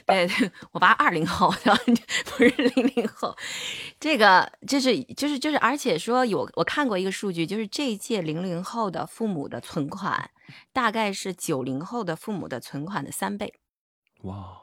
[0.05, 0.29] 对，
[0.71, 3.35] 我爸二零后，不是零零后。
[3.99, 10.29] 这个就是就是就是，而且说有我看过一个数据，就是这一届零零后的父母的存款，
[10.71, 13.53] 大概是九零后的父母的存款的三倍。
[14.21, 14.61] 哇！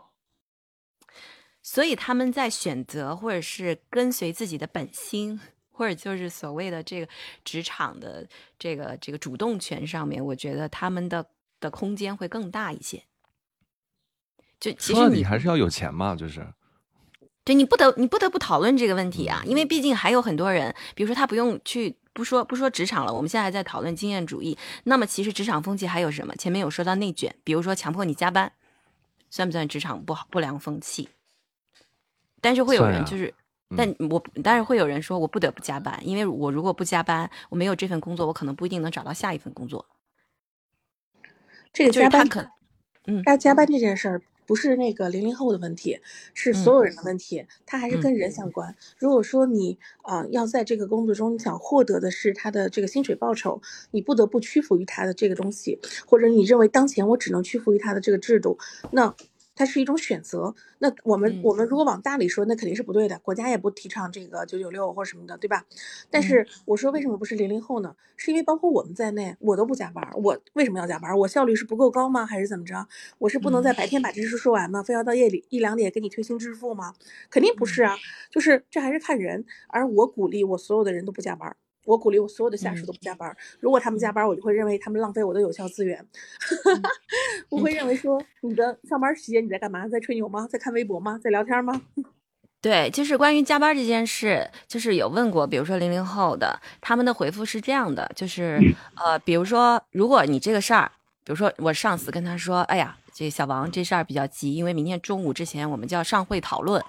[1.62, 5.40] 所以他们在选择或者是跟随自己的本心。
[5.77, 7.09] 或者就是所谓的这个
[7.45, 8.27] 职场的
[8.59, 11.27] 这个这个主动权上面，我觉得他们的
[11.59, 13.03] 的空间会更大一些。
[14.61, 16.47] 就其实你还是要有钱嘛，就是。
[17.43, 24.57] 对你不得你不得不讨论这个问题啊，因为毕竟还有很多人，比如说他不用去不说不说职场了，我们现在还在讨论经验主义。
[24.85, 26.35] 那么其实职场风气还有什么？
[26.37, 28.53] 前面有说到内卷，比如说强迫你加班，
[29.29, 31.11] 算不算职场不好不良风气？
[32.41, 33.35] 但是会有人就是。
[33.77, 39.87] 但我当然会有人说我不得不加班，因为我如果不加班，我没有这份工作，我可能不一定能找到下一份工作。
[41.73, 42.47] 这个加班可，
[43.07, 45.99] 嗯，加加班这件事儿不是那个零零后的问题，
[46.35, 48.77] 是所有人的问题，它还是跟人相关。
[48.99, 53.61] 如果说你啊要在这个工作中想获得的是他的这个薪水报酬，
[53.91, 58.59] 你不得不屈服于他的这个东西，或者你认为当前我只能屈服于他的这个制度，
[58.91, 59.15] 那。
[59.55, 65.64] 它是一种选择，那我们我们如果往大里说，那肯定是不对的，国家也不提倡这个九九六或什么的，对吧？
[66.11, 67.95] 但是我说为什么不是零零后呢？
[68.17, 71.17] 是因为包括我们在内，我都不加班，我为什么要加班？
[71.19, 72.25] 我效率是不够高吗？
[72.25, 72.87] 还是怎么着？
[73.19, 74.83] 我是不能在白天把这事说完吗？
[74.83, 76.95] 非要到夜里一两点给你推心置腹吗？
[77.31, 77.97] 肯定不是啊，
[78.31, 81.57] 就是这还是看人，而我鼓励我所有的人都不加班。
[81.85, 83.37] 我鼓励我所有的下属都不加班。
[83.61, 86.05] 如果他们加班，我就会认为他们浪费我的有效资源。
[87.51, 89.87] 我会认为说，你的上班时间你在干嘛？
[89.88, 90.47] 在吹牛吗？
[90.51, 91.18] 在看微博吗？
[91.23, 91.83] 在聊天吗？
[92.61, 98.59] 对，就是关于加班这件事，就是有问过，比如说零零后的，他们的回复是这样的，就是
[98.97, 100.90] 呃，比如说，如果你这个事儿，
[101.25, 106.83] 比如说我上司跟他说，哎呀，这小王这事儿比较急，因为明天中午之前我们就要上会讨论。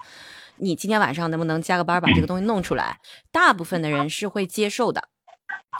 [0.58, 2.98] 你今天晚上能不能加个班把这个东西弄出来？
[3.30, 5.08] 大部分的人是会接受的，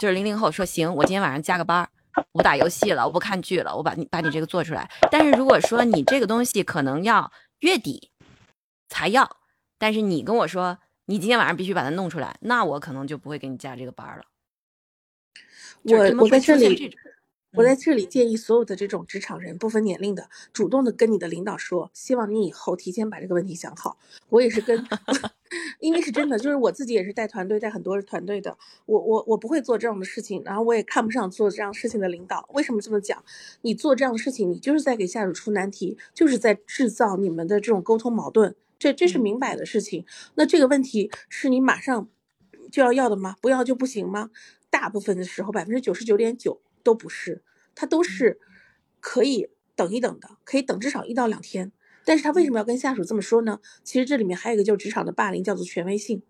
[0.00, 1.88] 就是零零后说行，我今天晚上加个班，
[2.32, 4.90] 我打游戏了，我不看剧了，我把你把你这个做出来。
[5.10, 8.10] 但是如果说你这个东西可能要月底
[8.88, 9.38] 才要，
[9.78, 14.24] 但是你跟我说你今天晚上必须把它弄出来，那我可能就不会给你加这个班了。
[15.82, 16.96] 我我在这里。
[17.56, 23.98] 我在这里建议所有的这种职场人，不分年龄的，主动的跟你的领导说，希望你以后提前把这个问题想好。
[24.28, 24.86] 我也是跟，
[25.80, 28.58] 因为是真的，就是我自己也是带团队，带很多团队的。
[28.84, 32.46] 我我我不会做这样的事情，然后我也看不上做这样事情的领导。
[32.52, 33.24] 为什么这么讲？
[33.62, 38.54] 你做这样的事情，你就是在给下属出难题，就是在制造你们的这种沟通矛盾。
[38.78, 40.04] 这这是明摆的事情。
[40.34, 42.06] 那这个问题是你马上
[42.70, 43.36] 就要要的吗？
[43.40, 44.28] 不要就不行吗？
[44.68, 46.60] 大部分的时候，百分之九十九点九。
[46.86, 47.42] 都不是，
[47.74, 48.38] 他都是
[49.00, 51.72] 可以等一等的，可以等至少一到两天。
[52.04, 53.58] 但是他为什么要跟下属这么说呢？
[53.82, 56.22] 其实这里面还有一个就是职场的霸凌，叫做权威性。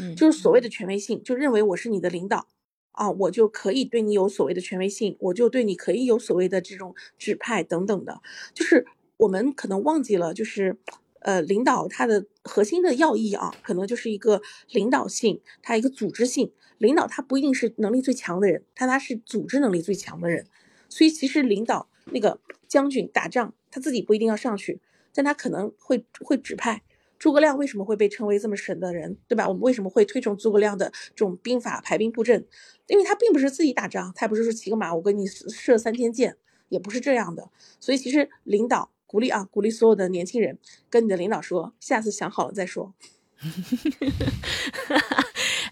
[0.00, 2.48] 嗯，就是所谓的权威性，就认为我是你的领导
[2.90, 8.20] 啊，我就可以对你有所谓的权威性，我就对你可以有所谓的这种指派等等的。
[8.52, 8.84] 就是
[9.18, 10.76] 我们可能忘记了，就是
[11.26, 16.52] 呃，领导他的核心的要义啊，可能就是一个领导性，他一个组织性。
[16.78, 20.46] 领导他不一定是能力最强的人，他他是组织能力最强的人，
[20.88, 24.80] 所以其实领导那个将军打仗，他自己不一定要上去，
[25.12, 26.84] 但他可能会会指派。
[27.18, 29.48] 诸葛亮为什么会被称为这么神的人，对吧？
[29.48, 32.46] 我们为什么会推崇诸葛亮的这种兵法排兵布阵？
[32.86, 36.36] 因为他并不是自己打仗，他也不是说骑个马我给你射三千箭，
[36.68, 37.50] 也不是这样的。
[37.80, 40.58] 所以其实领导鼓励啊，鼓励所有的年轻人
[40.90, 42.94] 跟你的领导说，下次想好了再说。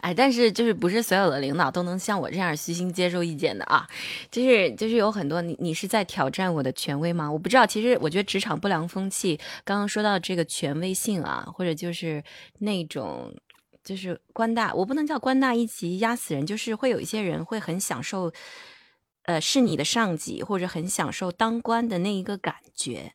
[0.02, 3.86] 哎，但是就是不是所有的领导都能像我这样虚心接受意见的啊，
[4.30, 7.32] 就是就是有很多你你是在挑战我的权威吗？
[7.32, 12.22] 我不知道，其实我觉得职场不良风气，刚刚说到这个权威性啊，或者就是
[12.58, 13.34] 那种
[13.82, 18.30] 就是官大，我不能叫官大一级压死人，就是会有一些人会很享受
[19.22, 23.14] 呃，是你的上级或者很享受当官的那一个感觉。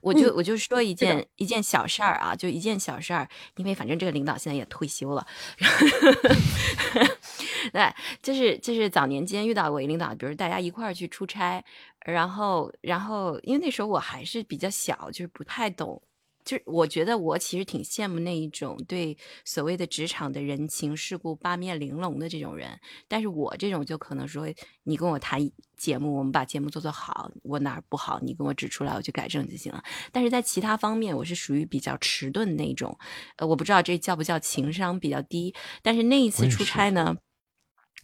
[0.00, 5.26] 我就我就说一件一件小事儿啊，就一件小事儿，因为反正这个领导现在也退休了。
[7.72, 11.62] 对，就是就是早年间遇到过一领导，比如大家一块儿去出差，
[12.04, 16.00] 然后然后因为那时候我还是比较小，就是不太懂。
[16.44, 24.46] 就是我觉得我其实挺羡慕那一种对所谓的职场的人情世故八面玲珑的这种人，但是我这种就可能说，
[24.84, 29.82] 你跟我谈节目，我们把节目做做好，我哪儿不好，你跟我指出来，我去改正就行了。
[30.10, 32.98] 但是在其他方面，我是属于比较迟钝那种，
[33.36, 35.54] 呃，我不知道这叫不叫情商比较低。
[35.82, 37.16] 但是那一次出差呢？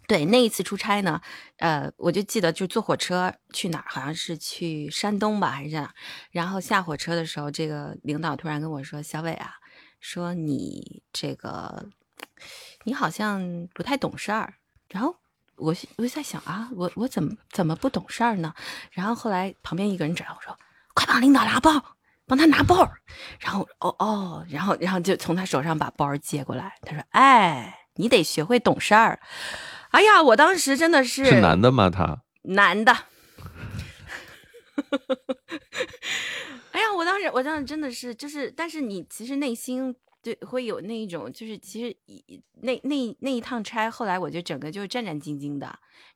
[0.09, 1.21] 对，那一次出差呢，
[1.59, 5.91] 呃，我就记得就坐火车去哪儿，好像是去山东吧，还是哪儿？
[6.31, 9.57] 然后下火车的时候，这个领导突然跟我说：“小伟啊，
[10.01, 11.91] 说你这个，
[12.85, 14.55] 你好像不太懂事儿。”
[14.89, 15.15] 然后
[15.57, 18.55] 我我就在想啊，我我怎么怎么不懂事儿呢？
[18.91, 20.59] 然后后来旁边一个人来我说
[20.95, 21.71] ：“快帮领导拿包，
[22.27, 22.91] 帮他拿包。”
[23.41, 29.21] 然后哦哦，然后然后就从他手上把包接过来，他说：“哎，你得学会懂事儿。”
[29.91, 31.89] 哎呀，我当时真的是是男的吗？
[31.91, 32.93] 他男的。
[36.73, 41.97] 哎呀，我当时，我当时真的是，就是，但是你其实内心对会有那一种，就是其实
[42.63, 45.67] 那那那一趟差，后来我就整个就是战战兢兢的。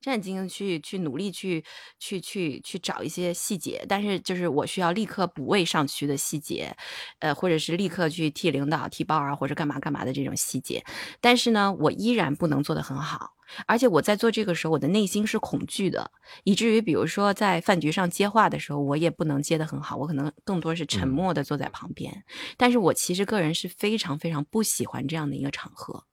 [0.01, 1.65] 战战兢兢去去努力去
[1.99, 6.77] 去去去找一些细节，但是就是我需要立刻补位上去的细节，
[7.19, 10.85] 呃，或者是立刻去替领导提包啊，或者干嘛干嘛的这种细节，
[11.21, 13.33] 但是呢，我依然不能做得很好，
[13.67, 16.11] 而且我在做这个时候，我的内心是恐惧的，
[16.45, 22.25] 以至于比如说在饭局上接话的时候，我也不能接得很好，我可能更多是沉默的坐在旁边，
[22.57, 26.05] 但是我其实个人是非常非常不喜欢这样的一个场合。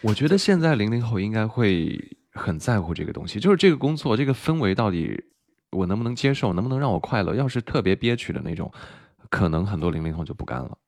[0.00, 2.18] 我觉得现在零零后应该会。
[2.34, 5.22] 很在乎这个东西，就是这个工作这个氛围到底
[5.70, 7.34] 我能不能接受，能不能让我快乐？
[7.34, 8.72] 要是特别憋屈的那种，
[9.28, 10.78] 可能很多零零后就不干了。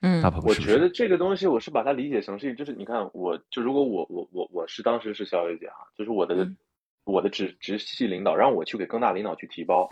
[0.00, 6.48] 嗯，大鹏，我觉得这个东西我是把它理解成是，就是你看，我就如果我我我我是当时是肖薇姐啊，就是我的
[7.04, 9.90] 我的直直系领导让我去给更大领导去提包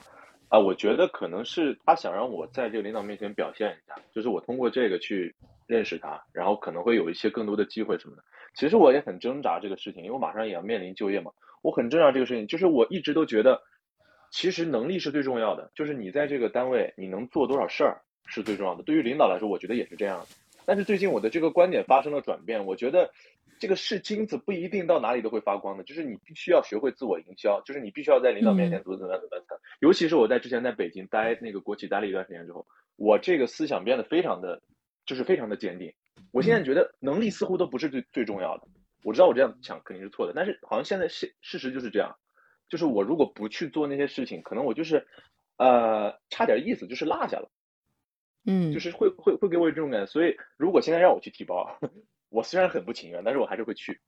[0.49, 5.35] 啊，我觉得可能是他想让我在这个领导面前表现一下，就是我通过这个去
[5.67, 8.23] 认识他，然后可能会有一些更多的机会什么的。
[8.55, 11.33] 其实我也很挣扎这个事情，因为我马上也要面临就业嘛。
[11.63, 13.61] 我很挣扎这个事情，就是我一直都觉得，
[14.31, 18.83] 其实能力是最重要的，就是你在这个单位你能做多少事儿是最重要的。
[18.83, 20.27] 对于领导来说，我觉得也是这样的。
[20.65, 23.13] 但是最近我的这个观点发生了转变，我觉得
[23.59, 29.61] 这个是金子不一定到哪里都会发光的，就是你必须要学会自我营销，就是你必须要在领导面前怎么怎么样怎么样。
[29.81, 34.61] 尤其是我在之前在北京待那个国企待了一段时间之后，我这个思想变得非常的，
[35.05, 35.93] 就是非常的坚定。
[36.33, 38.67] 我现在觉得能力似乎都不是最最重要的。
[39.05, 42.17] 我知道我这样想肯定是错的，但是好像现在事事实就是这样，
[42.69, 45.07] 就是我如果不去做那些事情，可能我就是
[45.59, 47.49] 呃差点意思，就是落下了。
[48.47, 50.07] 嗯，就是会会会给我这种感觉。
[50.07, 51.79] 所以如果现在让我去提包，
[52.31, 54.01] 我虽然很不情愿，但是我还是会去。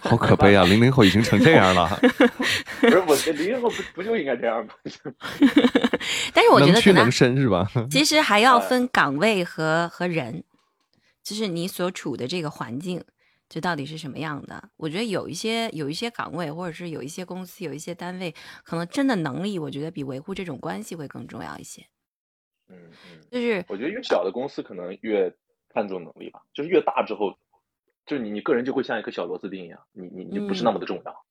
[0.00, 0.64] 好可悲啊！
[0.64, 1.88] 零零后已经成这样了。
[2.80, 4.74] 不是我零零后不不就应该这样吗？
[6.32, 7.70] 但是我觉得能屈能伸是吧？
[7.90, 10.44] 其实还要分岗位和和人。
[11.22, 13.04] 就是你所处的这个环境，
[13.50, 14.70] 这到底是什么样的？
[14.78, 18.34] 我觉得有一些有一些岗位，或者是有一些公司、有一些单位，
[18.64, 21.84] 可能真的能力，我觉得比维护这种关系会更重要一些。
[22.68, 22.76] 嗯
[23.10, 25.34] 嗯，就是我觉得越小的公司可能越
[25.68, 27.36] 看重能力吧，就是越大之后，
[28.06, 31.24] 就是你你个人就会像一颗小螺丝钉一样，你你你不是那么的重要。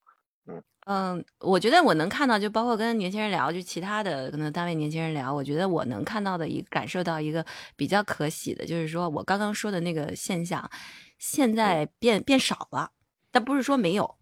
[0.90, 7.44] 嗯，我觉得我能看到，就包括跟年轻人聊，就其他的可能单位年轻人聊，我觉得我能看到的一感受到一个
[7.76, 10.70] 比较可喜的，就是说我刚刚说的那个现象，
[11.18, 12.90] 现在变变少了，
[13.30, 14.16] 但不是说没有，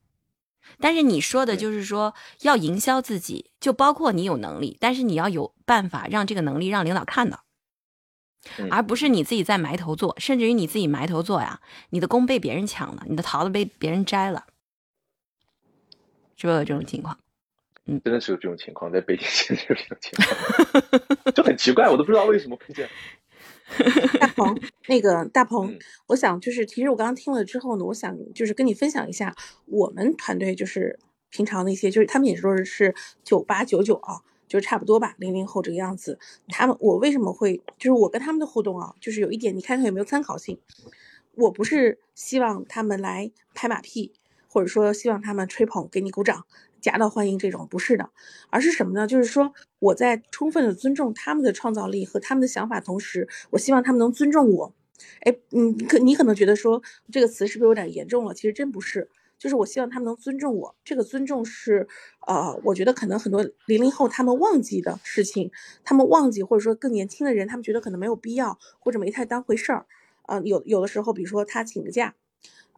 [0.81, 7.45] 但是你说的就是说要营销自己，就包括你有能力，但是你要有办法让这个能力让领导看到，
[8.71, 14.47] 而不是你自己在埋头做，甚至于你自己埋头做呀，你的工被别人抢了，你的桃子被别人摘了。
[16.37, 17.19] 是不是有这种情况？
[17.87, 22.91] 嗯，真的是有这种情况，在北京 现在有这种情况，就很奇怪，我都不知道为什么会这样。
[24.21, 29.35] 大鹏，那个大鹏，我想就是，其实我刚刚听了之后呢，我想就是跟你分享一下，
[29.67, 30.99] 我们团队就是
[31.31, 36.19] 平常的一些，就是他们也说是九八九九啊，就是差不多吧，零零后这个样子。
[36.49, 40.59] 他们我为什么会就是我跟他们的互动啊，就是有一点，你看看有没有参考性。
[41.35, 44.13] 我不是希望他们来拍马屁。
[44.49, 46.47] 或者说希望他们吹捧，给你鼓掌，
[46.81, 48.11] 夹道欢迎这种不是的，
[48.51, 49.07] 而是什么呢？
[49.07, 54.75] 就是说我在充分的尊重他们的创造力和他们的想法同时，我希望他们能尊重我。
[55.21, 58.33] 哎，嗯，可你可能觉得说这个词是不是有点严重了？
[58.33, 60.75] 其实真不是，就是我希望他们能尊重我。
[60.85, 61.87] 这个尊重是，
[62.27, 65.51] 呃，我觉得可能很多零零后他们忘记的事情，
[65.85, 69.87] 他们忘记，或者说更年轻的人，他们觉得可能没有必要，或者没太当回事儿。
[70.27, 72.15] 呃，有有的时候，比如说他请个假，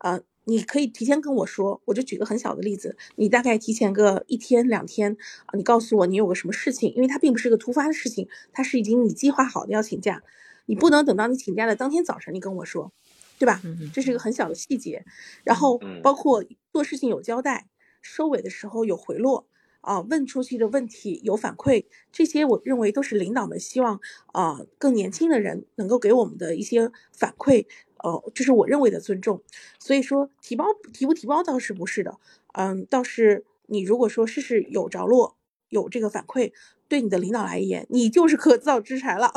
[0.00, 1.80] 呃，你可以提前跟我说。
[1.84, 10.22] 我就举个很小的例子，你大概提前个一天两天啊，你告诉我你有个什么事情，因为它并不是个突发的事情，它是已经你计划好的要请假，
[10.66, 12.92] 你不能等到你请假的当天早晨你跟我说。
[13.40, 13.62] 对吧？
[13.92, 15.04] 这是一个很小的细节，
[15.44, 17.68] 然后包括做事情有交代，
[18.02, 19.46] 收尾的时候有回落
[19.80, 24.00] 啊，问出去的问题有反馈，这些我认为都是领导们希望
[24.32, 27.66] 啊更年轻的人能够给我们的一些反馈，
[28.02, 29.42] 呃，这是我认为的尊重。
[29.78, 32.18] 所以说提包提不提包倒是不是的，
[32.54, 35.36] 嗯，倒是你如果说事事有着落，
[35.68, 36.52] 有这个反馈。
[36.88, 39.30] 对你的领导来言，你就是可造之材了。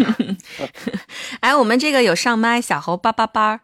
[1.40, 3.62] 哎，我们这个有上麦，小猴叭叭叭，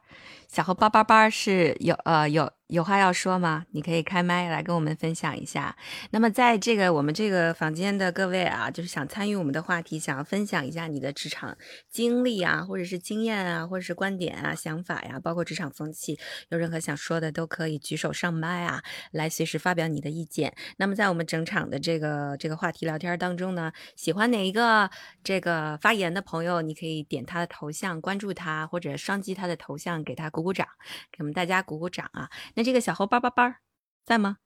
[0.51, 2.51] 小猴叭叭叭是有呃有。
[2.69, 3.65] 有话要说吗？
[3.71, 5.75] 你可以开麦来跟我们分享一下。
[6.11, 11.57] 那么，在这个我们这个房间的各位啊，就是想参与我们的话题，想要分享一下你的职场
[11.89, 16.19] 经历啊，或者是经验啊，或者是观点啊、想法呀，包括职场风气，
[16.51, 20.55] 有任何想说的都可以举手上麦啊，来随时发表你的意见。
[20.77, 24.91] 那么，在我们整场的这个这个话题聊天当中呢，喜欢哪一个
[25.25, 30.69] 这个发言的朋友，你可以点他的头像关注他，或者双击他的头像给他鼓鼓掌，
[31.11, 32.29] 给我们大家鼓鼓掌啊。
[32.59, 33.61] 那这个小猴叭叭叭
[34.05, 34.39] 在吗？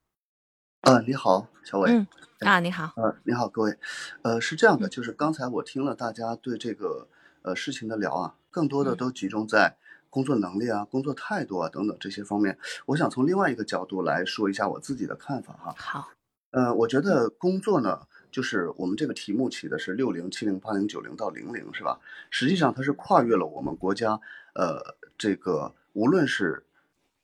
[0.82, 1.90] 啊，你好，小伟。
[1.90, 2.06] 嗯
[2.40, 2.92] 啊，你好。
[2.96, 3.78] 呃，你好，各位。
[4.20, 7.08] 呃，是这样的，就是刚才我听了大家对这个
[7.40, 9.78] 呃事情的聊啊，更多的都集中在
[10.10, 12.58] 工作能力啊、工作态度啊等等这些方面。
[12.84, 15.74] 我想从另外一个角度来说一下我自己的看法哈。
[15.78, 16.10] 好。
[16.50, 21.98] 呃，我觉得工作呢，就是我们这个题目起的是六零、七零、八零、九零到零零，是吧？
[22.28, 24.20] 实际上它是跨越了我们国家
[24.54, 26.66] 呃这个无论是。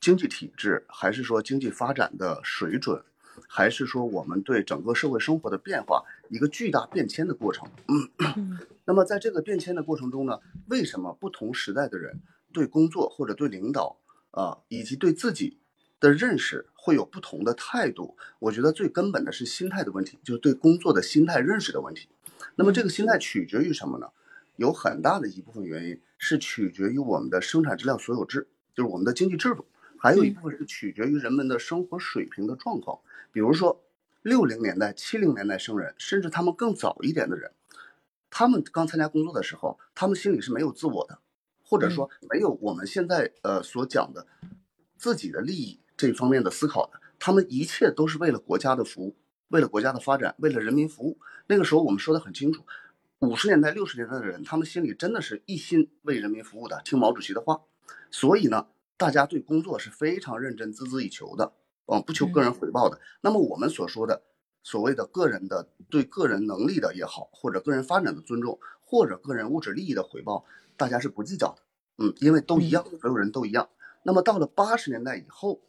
[0.01, 3.03] 经济体制，还是说经济发展的水准，
[3.49, 7.69] 还是说我们对整个社会生活的变化一个巨大变迁的过程。
[8.85, 10.39] 那么在这个变迁的过程中呢，
[10.69, 12.21] 为什么不同时代的人
[12.53, 13.99] 对工作或者对领导
[14.31, 15.59] 啊，以及对自己
[16.01, 18.17] 的认识会有不同的态度？
[18.39, 22.09] 我觉得最根本的是心态的问题，就是对工作的心态认识的问题。
[22.55, 24.09] 那么这个心态取决于什么呢？
[24.57, 29.65] 有很大的一部分原因是取决于我们的生产质量所有制，就是我们的经济制度。
[29.99, 33.01] 还有一部分是取决于人们的生活水平的状况，
[33.33, 33.85] 比如说
[34.23, 37.51] 六零年代、七零年代生人，甚至他们更早一点的人，
[38.31, 41.19] 他们刚参加工作的时候，他们心里是没有自我的，
[41.65, 44.27] 或者说没有我们现在呃所讲的
[44.97, 49.17] 自己的利益这方面的思考的，他们一切都是为了国家的服务，
[49.49, 51.19] 为了国家的发展，为了人民服务。
[51.47, 52.65] 那个时候我们说的很清楚，
[53.21, 57.63] 五十年代、六十年代的人，他们心里真的是一心为人民服务的，听毛主席的话。
[58.11, 58.67] 所以呢。
[58.99, 61.53] 大家对工作是非常认真、孜孜以求的，
[61.87, 63.01] 嗯，不求个人回报的。
[63.23, 64.23] 那么我们所说的
[64.65, 70.45] 所谓的个人的对个人能力的也好，或者个人发展的尊重，或者个人物质利益的回报，
[70.77, 71.63] 大家是不计较的，
[71.99, 73.69] 嗯，因为都一样，所有人都一样。
[74.03, 75.63] 那么到了八十年代以后，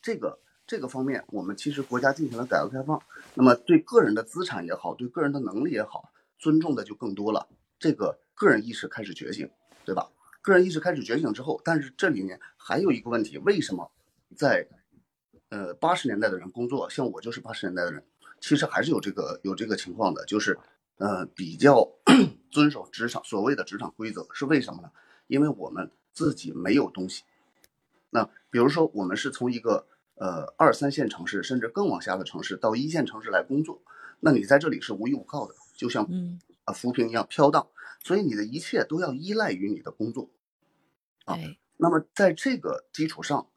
[0.00, 3.02] 这个这个方面，我们其实国家进行了改革开放，
[3.34, 7.48] 那么对个人的资产也好，对个人的能力也好，尊重的就更多了，
[7.78, 9.50] 这个个人意识开始觉醒，
[9.84, 10.08] 对吧？
[10.42, 13.90] 个人意识开始觉醒之后，但是这里面还有一个问题：为什么
[14.34, 14.66] 在
[15.50, 18.02] 呃八十年代的人工作，像我就是八十年代的人，
[18.40, 20.58] 其实还是有这个有这个情况的，就是
[20.96, 21.86] 呃比较
[22.50, 24.90] 遵守职场所谓的职场规则，是为什么呢？
[25.26, 27.22] 因为我们自己没有东西。
[28.10, 29.86] 那比如说，我们是从一个
[30.16, 33.80] 呃二三线城市，甚至更往下的城市到一线城市来工作，
[34.18, 36.06] 那你在这里是无依无靠的，就像
[36.64, 37.66] 啊浮萍一样飘荡。
[38.02, 40.30] 所以你的一切都要依赖于你的工作，
[41.26, 41.36] 啊，
[41.76, 43.50] 那么在这个基础上，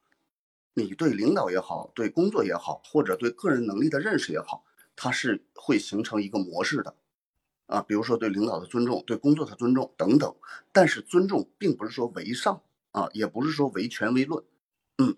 [0.74, 4.66] 你对领导也好，对工作也好，或者对个人能力的认识也好，
[4.98, 6.94] 它是会形成一个模式的，
[7.68, 10.36] 啊，比如说对领导的尊重，对工作的尊重等等。
[10.74, 12.62] 但是尊重并不是说为上
[12.92, 14.44] 啊，也不是说唯权威论，
[14.98, 15.16] 嗯，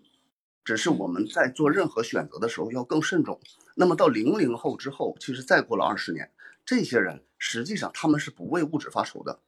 [0.64, 3.40] 只是我们在做任何选择的时候要更慎重。
[3.74, 6.30] 那么到零零后之后，其实再过了二十年。
[6.66, 9.40] 这些人实际上他们是不为物质发愁的，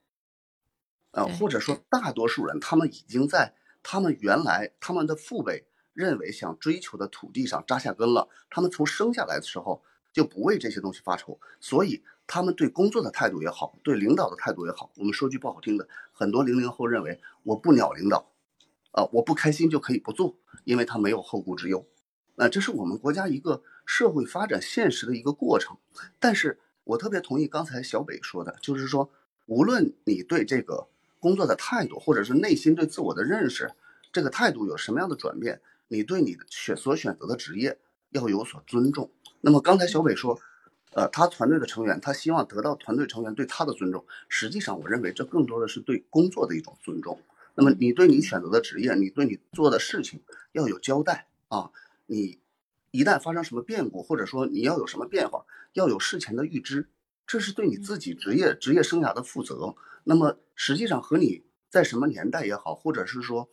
[1.10, 18.30] 呃，或者说大多数人他们已经在他们原来他们的父辈认为想追求的土地上扎下根了，他们从生下来的时候就不为这些东西发愁，所以他们对工作的态度也好，对领导的态度也好，我们说句不好听的，很多零零后认为我不鸟领导，
[18.92, 21.84] 啊，我不开心就可以不做，因为他没有后顾之忧，
[22.36, 25.78] 那这是我们国家一个社会发展现实的一个过程，
[26.20, 26.60] 但是。
[26.88, 29.10] 我特别同意刚才小北说的，就是说，
[29.44, 30.86] 无论你对这个
[31.20, 33.70] 工作的态度，或者是内心对自我的认识
[34.10, 35.60] 这个态度有什么样的转变？
[35.88, 37.78] 你对你选所选择的职业
[38.10, 39.10] 要有所尊重。
[39.42, 40.40] 那么刚才小北说，
[40.94, 44.06] 呃，他团队的成员，他希望得到团队成员对他的尊重。
[44.30, 47.20] 实际上，我认为这更多的是对工作的一种尊重。
[47.54, 50.22] 那么你对你选择的职业，你对你做的事情
[50.52, 51.70] 要有交代啊！
[52.06, 52.38] 你
[52.98, 55.44] 一旦发生什么变故，或者说你要有什么变化，
[55.74, 56.88] 要有事前的预知，
[57.26, 59.76] 这是对你自己职业职业生涯的负责。
[60.04, 63.48] 那么实际上和你在什么年代也好，或者是说。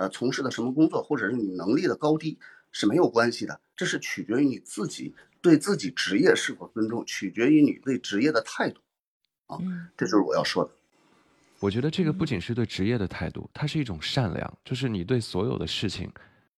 [0.00, 2.38] 呃，从事的什么工作，或者是你能力的高低
[2.70, 8.80] 是没有关系的，这是取决于你自己对自己职业是否尊重，取决于你对职业的态度，
[9.46, 9.58] 啊，
[9.96, 10.70] 这就是我要说的。
[11.58, 16.08] 我觉得这个不仅是对职业的态度，它是一种善良，就是你对所有的事情，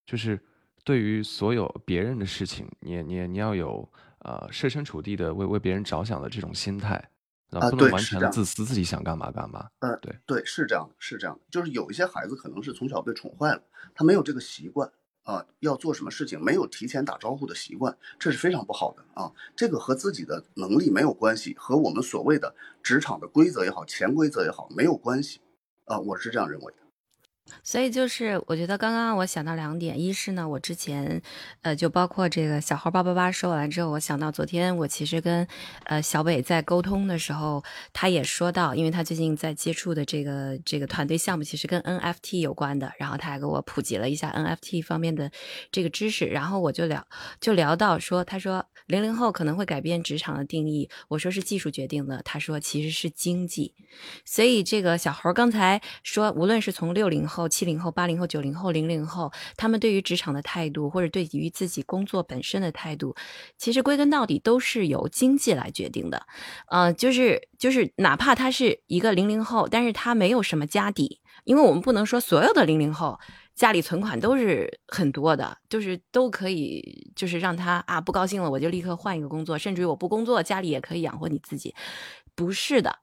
[0.04, 0.38] 就是
[0.84, 3.88] 对于所有别人的事情，你你你要有
[4.20, 7.10] 呃设身处地的为为别人着想的这种心态。
[7.50, 9.68] 啊，不能完全的自私，自己想干嘛干嘛。
[9.80, 13.62] 嗯，对对，是这样的，是这样的，就是有一些孩子可能是从小被宠坏了，
[13.92, 14.88] 他没有这个习惯
[15.24, 19.32] 啊，要做什么事情没有提前打招呼的习惯，这是非常不好的啊。
[19.56, 22.54] 这个和自己的能力没有关系，和我们所谓的
[22.84, 25.40] 职场的规则也好，潜规则也好没有关系
[25.86, 26.79] 啊，我是这样认为的。
[27.62, 31.20] 所以就是，我觉得刚刚我想到两点，一是呢，我之前，
[31.62, 35.46] 呃，就包括这个小号八八八说完之后，我想到昨天我其实跟，
[35.84, 45.30] 呃，小北在沟通的时候，他也说到，因为他最近在接触的这个这个团队项目，其实跟 NFT 有关的，然后他还给我普及了一下 NFT 方面的
[45.72, 47.06] 这个知识，然后我就聊
[47.40, 53.74] 就聊到说，他说零零后可能会改变职场的定义，我说是技术决定的，他说其实是经济，
[54.24, 57.39] 所以这个小猴刚才说，无论是从六零后。
[57.40, 63.14] 后七零后、八零后、九零后、零零后，他们对于职场的态度，或者对于自己工作本身的态度，
[63.56, 66.26] 其实归根到底都是由经济来决定的。
[66.68, 73.18] 呃，就是就是，哪怕他是一个零零后，但是他没有什么家底，因为我们不能说所有的零零后
[73.54, 81.74] 家里存款都是很多的，就是都可以，就是让他啊不高兴了，我就立刻换一个工作，甚至于我不工作，家里也可以养活你自己，
[82.34, 83.00] 不是的。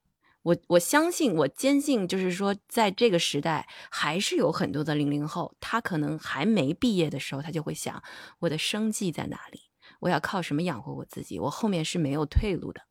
[0.47, 8.01] 我我相信，我坚信，就是说，在这个时代，还是有很多的零零后，他可能还没毕业的时候，他就会想，
[8.39, 9.63] 我的生计在哪里？
[9.99, 11.37] 我要靠什么养活我自己？
[11.37, 12.83] 我后面是没有退路的。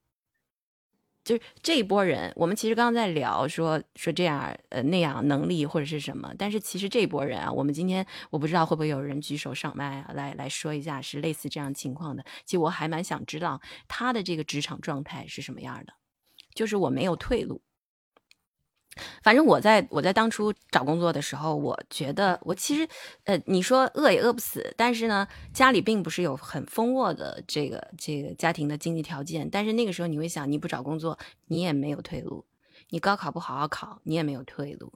[1.25, 12.23] 就是这一波人，我们其实刚刚在聊说说这样呃那样能力或者是什么，但是其实这一波人啊，我们今天我不知道会不会有人举手上麦啊，来来说一下是类似这样情况的。
[12.45, 15.95] 其实我还蛮想知道他的这个职场状态是什么样的。
[16.57, 17.63] 就是我没有退路。
[19.23, 22.89] 反正我在我在当初找工作的时候，我觉得我其实，
[23.25, 29.51] 呃，你说饿也饿不死，但是呢，家里并不是有很丰沃的这个这个家庭的经济条件。
[29.51, 32.47] 但是那个时候你会想，你不找工作，你也没有退路；
[32.89, 34.95] 你高考不好好考，你也没有退路。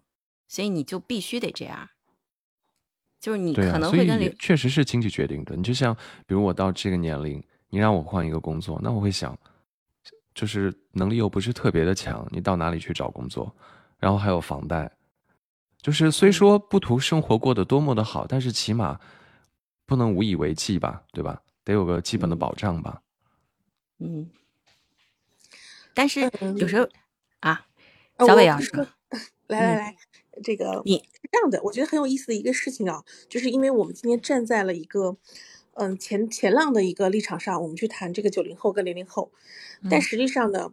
[0.49, 1.91] 所以你就必须得这样。
[3.21, 5.55] 就是你可能会跟确实是经济决定的。
[5.55, 5.95] 你就像
[6.27, 9.39] 比如我到这个年龄，你让我换一个工作，那我会想。
[10.41, 13.55] 就是能力又不是特别的强，你到哪里去找工作？
[13.99, 14.91] 然后还有房贷，
[15.83, 18.99] 就是虽说不图生活过得多么的好，但是起码
[19.85, 21.43] 不能无以为继吧，对吧？
[21.63, 23.03] 得有个基本的保障吧。
[23.99, 24.31] 嗯。
[25.93, 26.21] 但是
[26.57, 26.89] 有时候
[27.41, 27.67] 啊，
[28.21, 28.87] 小伟要说，
[29.49, 29.97] 来来来，
[30.43, 35.19] 这个你是这样的，我觉得很有意思的一个事情啊，就是因为我们今天站在了一个。
[35.81, 39.31] 嗯，前前浪的一个立场上，我们去谈这个九零后跟零零后，
[39.91, 40.71] 但实际上呢，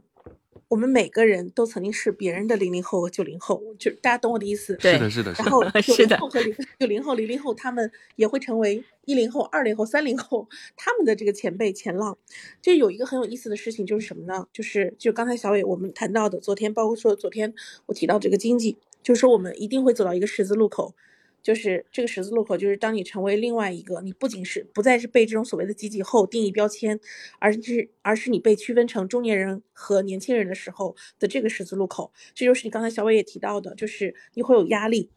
[0.67, 4.77] 我们每个人都曾经是别人的零零后和九零后，就大家懂我的意思。
[4.81, 5.31] 是的，是的。
[5.37, 12.17] 然后 九零后和零九零后、零零后，他们也会成为一零后、二零后、三零后，他们的这个前辈前浪。
[12.61, 14.45] 就有一个很有意思的事情，就是什么呢？
[14.51, 17.53] 就是就刚才小伟我们谈到的，昨天包括说昨天
[17.85, 20.93] 我提到这个经济，就是说我们一定会走到一个十字路口。
[21.47, 26.99] 就是这个十字路口，就是当你成为另外一个，你不仅是不再是被这种所谓的几几后定义标签，
[27.39, 35.09] 而是而是你被区分成中年人和年轻人的时候的这个十字路口，这就是你刚才小伟也提到的，就是你会有压力，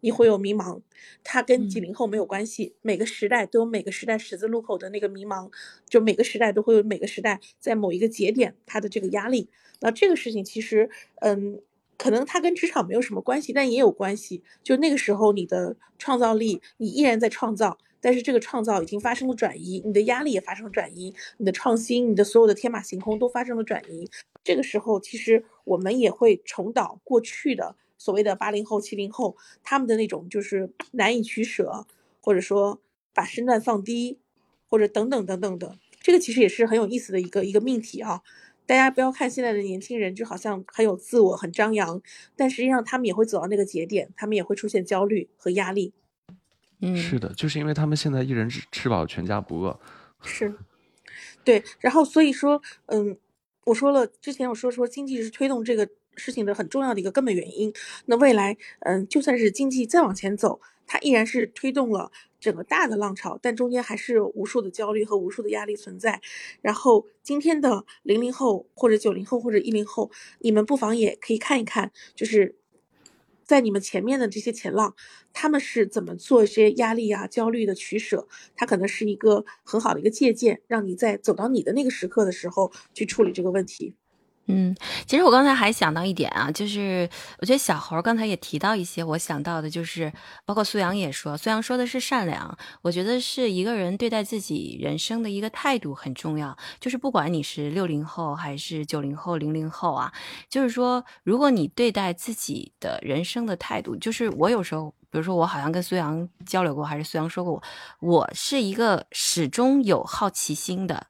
[0.00, 0.80] 你会有迷茫，
[1.22, 5.52] 它跟几零后没有关系，每个时代都有每个时代十字路口的那个迷茫，
[5.88, 9.48] 就每个时代都会有每个时代在某一个节点它的这个压力，
[9.80, 11.60] 那这个事情其实，嗯。
[11.98, 14.42] 可能它跟职场没有什么关系，但也有关系。
[14.62, 24.08] 就那个时候，你的创造力，你依然在创造，但是这个创造已经发生了转移，你的压力也发生了转移，你的创新，你的所有的天马行空都发生了转移。
[24.44, 31.86] 这个时候，其实我们也会重蹈过去的所谓的八零后、七零后他们的那种，就是难以取舍，
[32.20, 32.80] 或者说
[33.12, 34.18] 把身段放低，
[34.68, 35.78] 或者等等等等的。
[36.00, 38.22] 这个其实也是很有意思的一个一个命题啊。
[38.66, 42.02] 大家不要看现在的年轻人，就好像很有自我、很张扬，
[42.34, 45.94] 但实际上他们也会走到那个节点，他们也会出现焦虑和压力。
[46.80, 49.80] 嗯，是的，就是因为他们现在一人吃吃饱全家不饿。
[50.22, 50.52] 是，
[51.44, 53.16] 对，然后所以说，嗯，
[53.64, 57.72] 我说了，之前我说说经济是推动这个事情的很重要的一个根本原因。
[58.06, 66.20] 那未来，嗯，就算是经济再往前走，它依然是推动了整个大的浪潮，但中间还是有无数的焦虑和无数的压力存在。
[66.60, 72.56] 然后今天的零零后或者九零后或者一零后，你们不妨也可以看一看，就是
[73.44, 74.94] 在你们前面的这些前浪，
[75.32, 83.94] 他们是怎么做一些压力啊、焦虑的取舍，它可能是一个很好的一个借鉴，让你在走到你的那个时刻的时候去处理这个问题。
[84.48, 84.74] 嗯，
[85.06, 87.08] 其实我刚才还想到一点啊，就是
[87.40, 90.12] 我觉得小猴刚才也提到一些，我想到的就是，
[90.44, 96.56] 包括苏阳也说，苏阳说的是善良，我觉得是一个人对待自己人生的一个态度很重要。
[96.78, 100.12] 就是不管你是六零后还是九零后、零零后啊，
[100.48, 107.52] 就是说，如果你对待自己的人生的态度，就是我有时候，比如说我好像跟苏阳交流过，还是苏阳说过
[108.00, 111.08] 我，我是一个始终有好奇心的。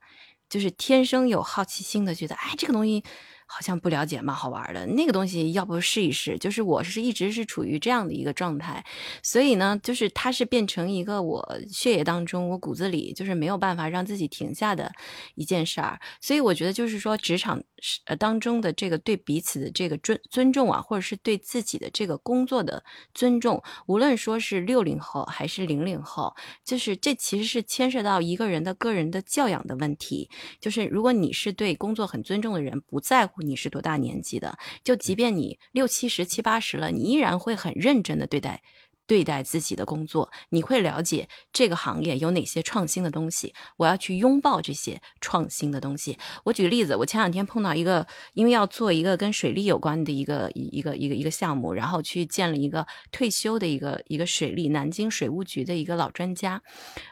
[0.49, 3.03] 就是天生有好奇心的，觉得哎，这个东西
[3.47, 4.85] 好像不了解，蛮好玩的。
[4.85, 6.37] 那个东西要不试一试？
[6.37, 8.85] 就是我是一直是处于这样的一个状态，
[9.23, 14.91] 所以呢，就是它是变成一个我血液当中、我骨子里就是没有办法让自己停下的
[15.35, 15.99] 一件事儿。
[16.21, 17.63] 所以我觉得就是说，职场
[18.05, 22.83] 呃当中的这个对彼此的这个尊尊重啊，或者是对自己的这个工作的
[23.13, 26.35] 尊重，无论说是六零后还是零零后，
[26.65, 30.29] 就是这其实是牵涉到一个人的个人的教养的问题。
[30.59, 38.61] 就是如果你是对工作很尊重的人，不在乎你是多大年纪的，就即便你六七十、七八十了，你依然会很认真的对待。
[39.07, 46.17] 对待自己的工作，你会了解这个行业有哪些创新的东西，我要去拥抱这些创新的东西。
[46.43, 56.61] 我举个例子，我前两天碰到一个，因为要做一个跟水利有关的一个一个一个一个项目，然后去见了一个退休的一个一个水利南京水务局的一个老专家，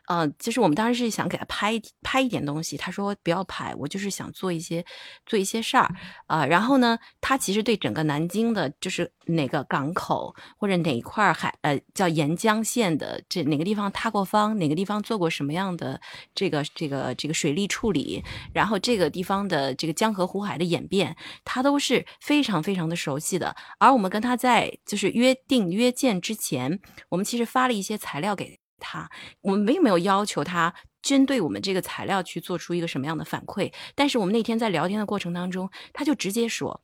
[0.08, 4.86] 呃，就是我们当时是想给他拍拍一点东西，他说不要拍，我就是想做一些
[5.26, 5.90] 做一些事儿，
[6.28, 11.80] 啊，然后呢，他其实对整个南京的，就是哪个港口或者哪一块海，呃。
[11.94, 16.02] 叫沿江县的这哪个地方塌过方，哪个地方做过什么样的
[16.34, 18.24] 这个这个这个水利处理，
[18.54, 23.56] 然后这个地方的这个江河湖海的演变，他都是非常非常的熟悉的。
[23.80, 26.80] 而我们跟他在就是约定约见之前，
[27.10, 29.10] 我们其实发了一些材料给他，
[29.42, 36.82] 我们并没有要求他针对我们这个材料去做出一个什么样的反馈，但是我们那天在聊天的过程当中，他就直接说。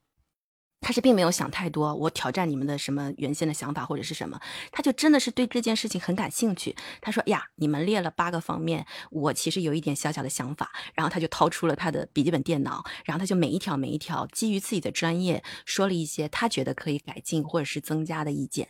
[0.81, 6.75] 他是并没有想太多，我挑战你们的什么原先的想法或者是什么，他就真的是对这件事情很感兴趣。
[6.99, 18.67] 他说：“呀，你们列了八个方面，我其实有一点小小的想法。”然后他就掏出了他的笔记本电脑，然后他就每一条每一条基于自己的专业说了一些他觉得可以改进或者是增加的意见。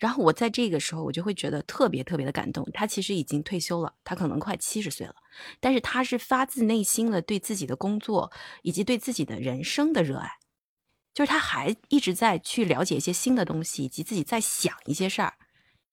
[0.00, 2.68] 然后我在这个时候我就会觉得特别特别的感动。
[2.74, 5.14] 他其实已经退休了，他可能快七十岁了，
[5.60, 8.32] 但是他是发自内心的对自己的工作
[8.62, 10.41] 以及对自己的人生的热爱。
[11.14, 15.34] 就是他还一直在去了解一些新的东西，以及自己在想一些事儿。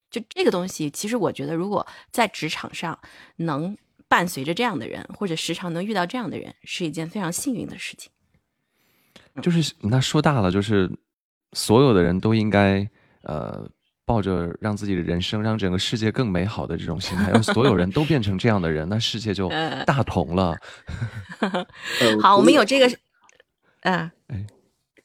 [0.10, 2.98] 就这个东西，其实我觉得，如果在职场上
[3.36, 8.12] 能伴随着这样的人，或者时常能遇到这样的人，是一件非常幸运的事情。
[9.42, 10.90] 就是那说大了，就是
[11.54, 12.90] 所有的人都应该
[13.22, 13.70] 呃，
[14.04, 19.48] 抱着让自己的人生、让整个世界更美好的这种心态，让所有人都变成这样的人，那世界就
[19.86, 20.58] 大同了。
[22.24, 22.98] 好，我们有这个，
[23.82, 24.48] 嗯，哎。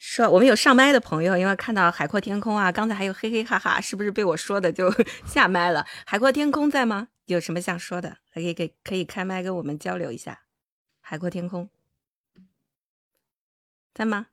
[0.07, 4.93] 说我们有上麦的朋友，因为看到海阔天空啊，刚才还有嘿嘿哈哈，是不是被我说的就
[5.25, 5.85] 下麦了？
[6.05, 7.09] 海阔天空在吗？
[7.25, 8.19] 有什么想说的？
[8.33, 10.43] 可以给可以开麦跟我们交流一下。
[11.01, 11.71] 海阔天空
[13.95, 14.27] 在吗？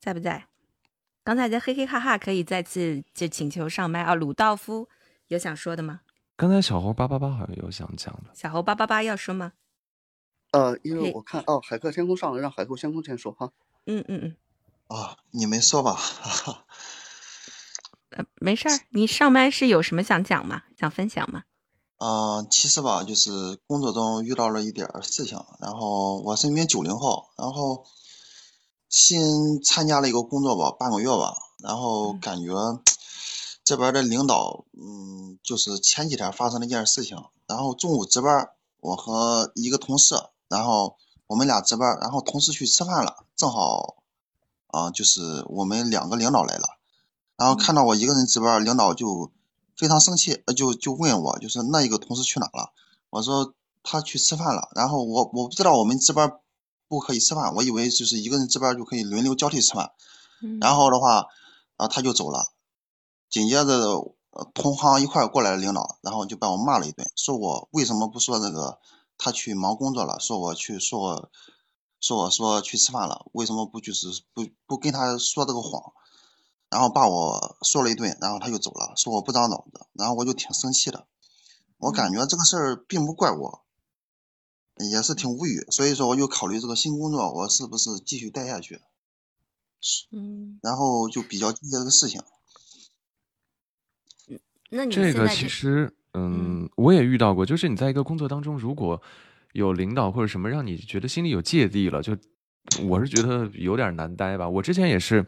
[0.00, 0.46] 在不在？
[1.22, 4.14] 刚才在嘿嘿哈哈，可以再次就请求上麦啊。
[4.14, 4.88] 鲁道夫
[5.26, 6.00] 有想说的吗？
[6.36, 8.30] 刚才小猴八八八好像有想讲的。
[8.32, 9.52] 小猴八八八要说吗？
[10.52, 13.50] 呃，因为我看哦，海阔天空上了，让海阔天空先说哈。
[13.86, 14.36] 嗯嗯嗯。
[14.88, 15.98] 啊，你没说吧？
[18.10, 20.62] 呃，没事儿，你上麦是有什么想讲吗？
[20.78, 21.44] 想分享吗？
[21.98, 27.84] 啊，其实吧，就是工作中遇到了一点事情，然后我是一名九零后，然后
[28.88, 32.54] 新参加了一个工作吧，半个月吧，然后感觉
[33.64, 38.48] 这边的领导，嗯，就是前几天发生了一件事情，然后中午值班，
[38.80, 40.14] 我和一个同事。
[40.48, 40.96] 然后
[41.26, 43.96] 我们俩值班，然后同事去吃饭了，正好，
[44.68, 46.78] 啊，就是我们两个领导来了，
[47.36, 49.30] 然后看到我一个人值班，领导就
[49.76, 52.72] 非常生气，就就问我，就是那一个同事去哪了？
[53.10, 54.68] 我说他去吃饭了。
[54.74, 56.32] 然后我我不知道我们值班
[56.88, 59.92] 不可以吃饭，我以为就是一个人值班就可以轮流交替吃饭。
[60.60, 61.26] 然后的话，
[61.76, 62.52] 啊，他就走了。
[63.28, 64.14] 紧接着，
[64.54, 68.78] 同行一块过来的领导，然后就把我骂了一顿，说我为什么不说那个
[69.18, 71.30] 他去忙工作了，说我去说我
[72.00, 75.92] 说我说去吃饭了，为什么不就是不不跟他说这个谎，
[76.70, 81.06] 然后把我说了一顿，然后他就走了，说我不长脑子，然后我就挺生气的，
[81.76, 83.64] 我感觉这个事儿并不怪我。
[84.92, 88.80] 也是挺无语，所以说我就考虑这个新工作，我是不是继续待下去？
[90.12, 92.22] 嗯，然后就比较纠结这个事情。
[94.70, 99.00] 那你这个其实，嗯，我也遇到过，就是你在一个工作当中，如果
[99.52, 102.16] 有领导或者什么让你觉得心里有芥蒂了，就
[102.82, 104.48] 我是觉得有点难待吧。
[104.48, 105.24] 我之前也是。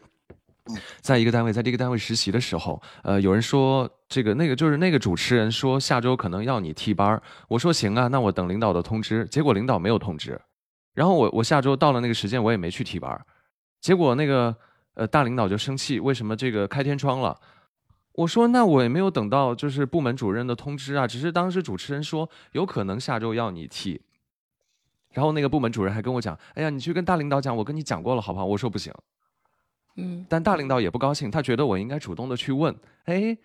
[1.01, 9.25] 在一个单位，在这个单位实习的时候，呃，有人说这个那个就是那个主持人说下周可能要你替班我说行啊，那我等领导的通知。
[9.25, 10.41] 结果领导没有通知，
[10.95, 13.21] 然后我我下周到了那个时间，我也没去替班
[13.81, 14.55] 结果那个
[14.95, 17.37] 呃大领导就生气，为什么这个开天窗了？
[18.21, 24.03] 我说那我也没有等到就是部门主任的通知啊，只是当时主持人说有可能下周要你替，
[25.13, 28.45] 然后那个部门主任还跟我讲，哎呀，你去跟大领导讲，我跟你讲过了，好不好？
[28.45, 28.93] 我说不行。
[29.97, 33.37] 嗯，但大领导也不高兴，他觉得我应该主动的去问，哎，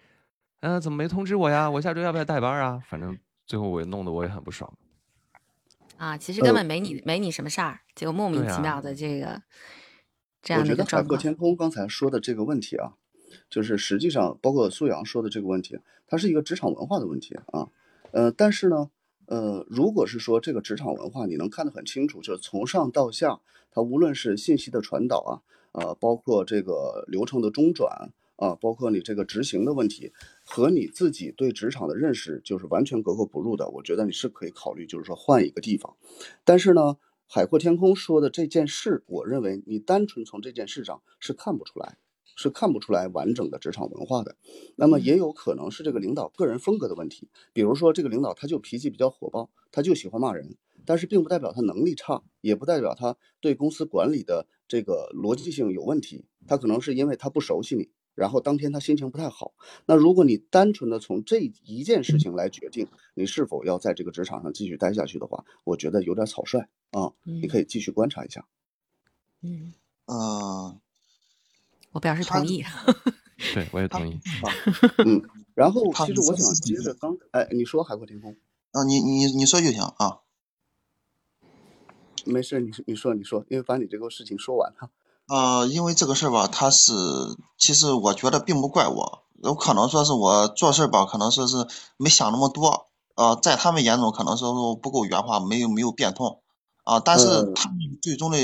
[0.60, 1.70] 嗯，怎么没通知我呀？
[1.70, 2.82] 我下周要不要带班啊？
[2.86, 4.72] 反正最后我也弄得我也很不爽。
[5.96, 9.42] 啊，其实根本没你没你什么事儿，结果莫名其妙的这个
[10.42, 12.94] 这样的一个海阔天空刚才说的这个问题啊，
[13.56, 17.70] 就是实际上包括苏阳说的这个问题，它是一个职场文化的问题啊。
[18.12, 18.90] 呃，但是呢，
[19.28, 23.40] 呃，如果是说这个职场文化你能看得很清楚，就是从上到下，
[23.72, 25.32] 它无论是信息的传导啊。
[25.72, 30.12] 呃，包括这个流程的中转啊，包括你这个执行的问题，
[30.44, 33.70] 和你自己对职场的认识就是完全格格不入的。
[33.70, 35.96] 我觉得你是可以考虑，就是说换一个地方。
[36.44, 41.98] 但是呢，海阔天空说的这件事，我认为你单纯从这件事上是看不出来，
[42.36, 44.36] 是看不出来完整的职场文化的。
[44.76, 50.56] 那么也有可能是这个领导个人风格的问题，比如说这个领导他就脾气比较火爆，他就喜欢骂人。
[50.88, 56.26] 但是并不代表他能力差，也不代表他对公司管理的这个逻辑性有问题。
[56.46, 59.56] 他可能是因为他不熟悉你，然后当天他心情不太好。
[59.88, 66.60] 那如果你单纯的从这一件事情来决定你是否要在这个职场上继续待下去的话，我觉得有点草率
[66.92, 67.14] 啊。
[67.24, 68.46] 你可以继续观察一下。
[69.42, 69.74] 嗯
[70.06, 70.80] 嗯，
[71.96, 72.62] 我表示同意。
[73.56, 74.20] 对，我也同意。
[74.98, 75.22] 嗯，
[75.54, 78.36] 然后其实我想接着刚哎，你说海阔天空
[78.72, 80.20] 啊，你你你说就行啊。
[82.26, 84.90] 没事，你你说你说，因为把你这个事情说完了。
[85.28, 86.92] 呃，因为这个事儿吧，他是
[87.58, 91.66] 其实我觉得并不怪我，有可能说是我做事吧，可能说是
[91.96, 92.88] 没想那么多。
[93.16, 96.42] 呃，在他们眼中可能说不够圆滑，没有没有变通
[96.84, 97.00] 啊。
[97.00, 98.38] 但是他们最终的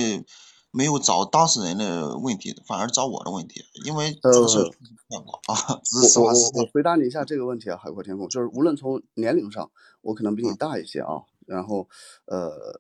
[0.72, 4.70] 没有找当事人的问题，反而找我的问题，因为这个事儿
[5.08, 5.80] 骗过啊。
[6.18, 9.70] 我我我回答你一下这个问题啊，海阔天空，就是无论从年龄上，
[10.02, 11.88] 我可能比你大一些啊，然后
[12.26, 12.80] 呃。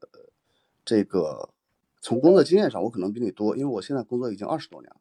[0.83, 1.53] 这个
[2.01, 4.97] 从工作经验上，我可能比你多，因为我现在工作已经二十多年了。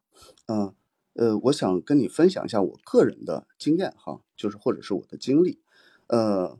[0.47, 0.75] 嗯，
[1.15, 5.59] 呃，我想跟你分享一下我个人的经验哈，就是或者是我的经历。
[6.07, 6.59] 呃，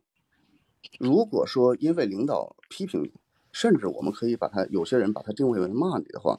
[0.99, 3.13] 如果说因为领导批评你，
[3.53, 6.39] 甚至我们可以把他有些人把他定位为骂你的话，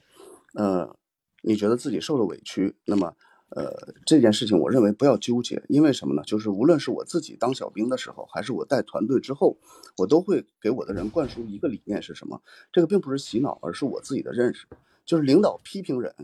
[0.53, 0.95] 呃，
[1.41, 3.15] 你觉得自己受了委屈，那么。
[3.53, 6.23] 呃，这件事情我认为不要纠结，因为什么呢？
[6.23, 9.57] 就是无论是我自己当小兵的时候，还是我带团队之后，
[9.97, 12.41] 我都会给我的人灌输一个理念是什么？
[12.71, 14.67] 这个并不是洗脑，而是我自己的认识，
[15.03, 16.15] 就是领导批评人，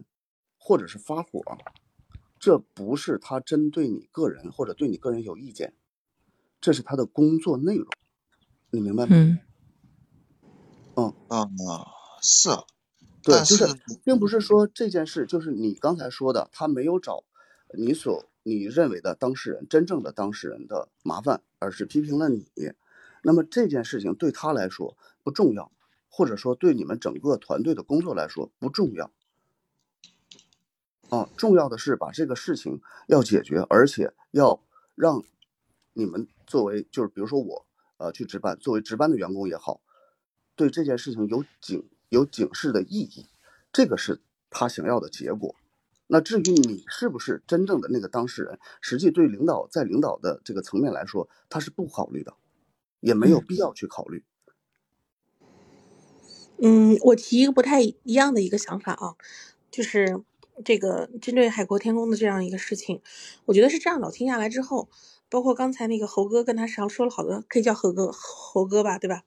[0.57, 1.43] 或者是发火，
[2.39, 5.73] 这不是他针对你个人或者对你个人有意见，
[6.61, 7.87] 这是他的工作内容，
[8.71, 9.37] 你明白吗？
[10.97, 11.49] 嗯嗯
[12.21, 12.49] 是。
[13.23, 13.67] 对，就是，
[14.03, 17.23] 并不是说这件事就是你刚才说的，他没有找
[17.77, 22.47] 你所你认为的当事人真正的当事人的麻烦，而是批评了你。
[23.21, 25.71] 那么这件事情对他来说不重要，
[26.09, 29.11] 或者说对你们整个团队的工作来说不重要。
[31.09, 34.63] 啊，重要的是把这个事情要解决，而且要
[34.95, 35.23] 让
[35.93, 37.65] 你们作为就是比如说我
[37.97, 39.81] 呃去值班，作为值班的员工也好，
[40.57, 41.87] 对这件事情有警。
[42.09, 43.25] 有警示的意义，
[43.73, 45.53] 这个是他想要的结果。
[46.07, 52.33] 那至于你是不是真正的那个当事人，实际对领导在领导的这个层面来说，他是不考虑的，
[53.01, 54.23] 也没有必要去考虑。
[56.61, 59.17] 嗯，我提一个不太一样的一个想法啊，
[59.69, 60.23] 就是
[60.63, 63.01] 这个针对海阔天空的这样一个事情，
[63.43, 64.07] 我觉得是这样的。
[64.07, 64.87] 我听下来之后，
[65.29, 69.23] 包括刚才那个猴哥跟他上说了好多，可以叫猴哥猴哥吧，对吧？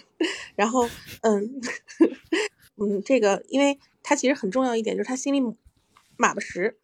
[0.56, 0.88] 然后，
[1.22, 1.60] 嗯，
[2.76, 5.56] 嗯，这个，因为他其实很重要一点，就是他心里
[6.16, 6.78] 马不实，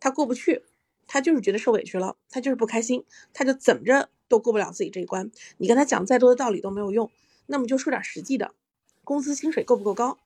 [0.00, 0.64] 他过不去。
[1.10, 3.02] 他就是觉得受委屈了，他就是不开心，
[3.32, 5.30] 他就怎么着都过不了自己这一关。
[5.56, 7.10] 你跟他讲再多的道理都没有用，
[7.46, 8.52] 那么就说点实际的，
[9.04, 10.18] 工资薪水够不够高？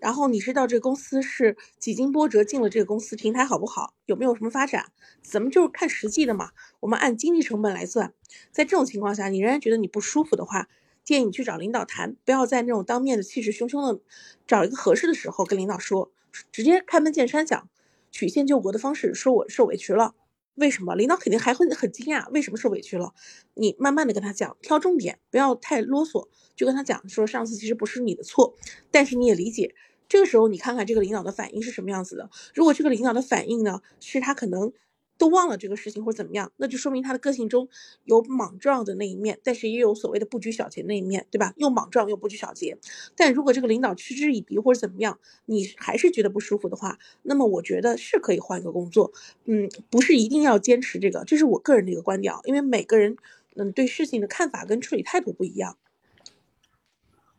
[0.00, 3.94] 然后你知道这个公司是几经波折进了这个公司，平台好不好？
[4.06, 4.92] 有没有什么发展？
[5.22, 6.50] 咱们就是看实际的嘛。
[6.80, 8.14] 我们按经济成本来算，
[8.50, 10.68] 在这种情况下，你仍然觉得你不舒服的话，
[11.04, 14.00] 建议你去找领导谈，不要在那种当面的气势汹汹的，
[14.46, 16.12] 找一个合适的时候跟领导说，
[16.52, 17.68] 直接开门见山讲，
[18.10, 20.14] 曲线救国的方式说我受委屈了，
[20.54, 20.94] 为什么？
[20.94, 23.14] 领导肯定还会很惊讶，为什么受委屈了？
[23.54, 28.54] 你慢慢的跟他讲，挑重点，不要太啰嗦，就跟他讲说上次其实不是你的错，
[28.90, 29.74] 但是你也理解。
[30.08, 32.30] 这个时候，你看看这个领导的反应是什么样子的。
[32.54, 34.72] 如果这个领导的反应呢，是他可能
[35.18, 37.68] 都忘了这个事情或者怎么样，那就说明他的个性中
[38.04, 41.52] 有莽撞的那一面，但是也有所谓的不拘小节那一面，对吧？
[41.56, 42.78] 又莽撞又不拘小节。
[43.16, 49.12] 但如果这个领导嗤之以鼻或者怎么样，你还是觉得不舒服的话，那么我觉得是可以换一个工作。
[49.44, 53.16] 嗯，不是一定要坚持这个，这是我个人的一个观点，因为每个人
[53.56, 55.76] 嗯对事情的看法跟处理态度不一样。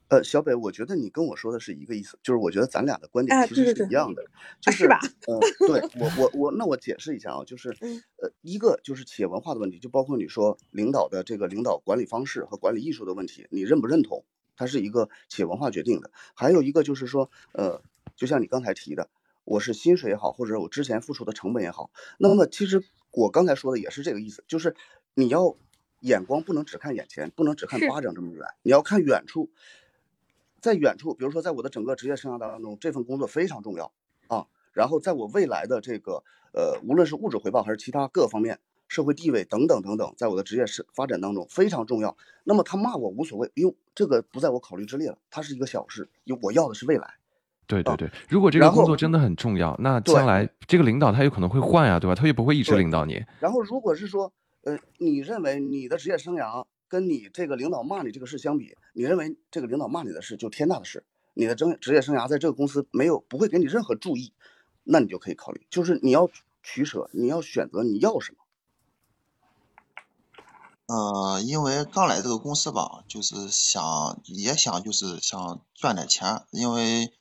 [0.09, 4.23] 呃，小北，我觉得你跟我说的是一个意思，就是我觉得咱俩的观点其实是一样的，
[4.59, 4.99] 就是吧？
[5.27, 7.69] 呃，对我我我，那我解释一下啊，就是
[8.17, 14.25] 呃，一个就是企业文化的问题，就包括你说领导的这个领导管理方式和管理艺术的问题，你认不认同？
[14.55, 16.11] 它是一个企业文化决定的。
[16.33, 17.81] 还有一个就是说，呃，
[18.15, 19.09] 就像你刚才提的，
[19.45, 24.75] 我是薪水也好，或者我之前付出的成本也好，那么其实我刚才说的也是这个意思，就是
[25.13, 25.55] 你要
[25.99, 29.51] 眼光不能只看眼前，不能只看巴掌这么远，你要看远处。
[30.61, 33.91] 在远处，比如说，在我的整个职业生涯当中，这份工作非常重要
[34.27, 34.45] 啊。
[34.73, 42.15] 然后，在我未来的这个呃，无论是物质回报还是其他各方面、社会地位等等等等，在我的职业是发展当中非常重要。
[42.43, 47.15] 那么他骂我无所谓，因为这个不在我考虑之列了，它是一个小事，因为我要的是未来。
[47.67, 52.15] 对对对，如果这个工作真的很重要，那将来这个领导他有可能会换呀，对吧？
[52.15, 53.23] 他也不会一直领导你。
[53.39, 54.31] 然后，如果是说，
[54.63, 56.65] 呃，你认为你的职业生涯？
[56.89, 64.33] 跟你这个领导骂你这个事相比，你认为这个领导骂你的事就天大的事，你的职职业生涯在这个公司没有不会给你任何注意，
[64.83, 66.29] 那你就可以考虑，就是你要
[66.63, 68.37] 取舍，你要选择你要什么。
[70.87, 77.13] 呃，因为刚来这个公司吧，就是想也想就是想赚点钱，因为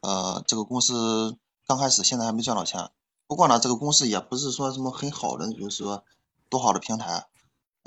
[0.00, 2.90] 呃这个公司刚开始现在还没赚到钱，
[3.26, 6.04] 不过呢这个公司也不是说什么很好的，就是说
[6.48, 7.26] 多好的平台。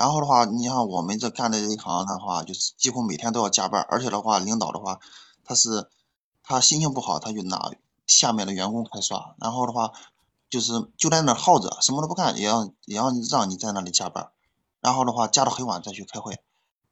[0.02, 5.00] 然后的话，你像我们这干的这一行的话，就是几乎每天都要加班，而且的话，领导的话，
[5.44, 5.92] 他是
[6.42, 7.72] 他心情不好，他就拿
[8.08, 9.92] 下面的员工开刷，然后的话，
[10.50, 14.32] 就是就在那耗着，什么都不干，也要也要让你在那里加班，
[14.80, 16.40] 然后的话加到很晚再去开会，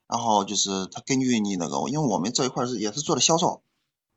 [0.06, 3.64] 然后就是他根据你那个，因为我们这一块是也是做的销售，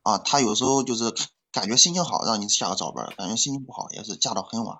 [0.03, 1.11] 啊，他有时候就是
[1.51, 4.77] 感觉心情好，让你下个早班，感觉心情不好也是加到很晚，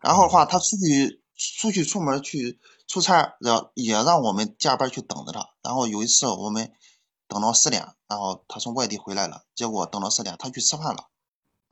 [0.00, 1.22] 然后的话他出去。
[1.34, 5.50] 出去出门去出差，让也让我们加班去等着他。
[5.62, 6.72] 然后有一次我们
[7.26, 11.08] 等到四点，然后他从外地回来了，结果等到四点他去吃饭了，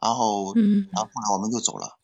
[0.01, 1.99] 然后嗯，然后后来我们就走了。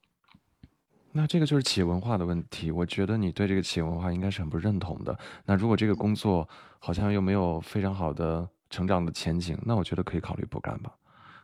[1.13, 2.71] 那这个就是企业文化的问题。
[2.71, 5.19] 我觉得你对这个企业文化应该是很不认同的。
[5.47, 6.49] 那如果这个工作
[6.79, 10.95] 好像又没有非常好的成长的前景，那我觉得可以考虑不干吧。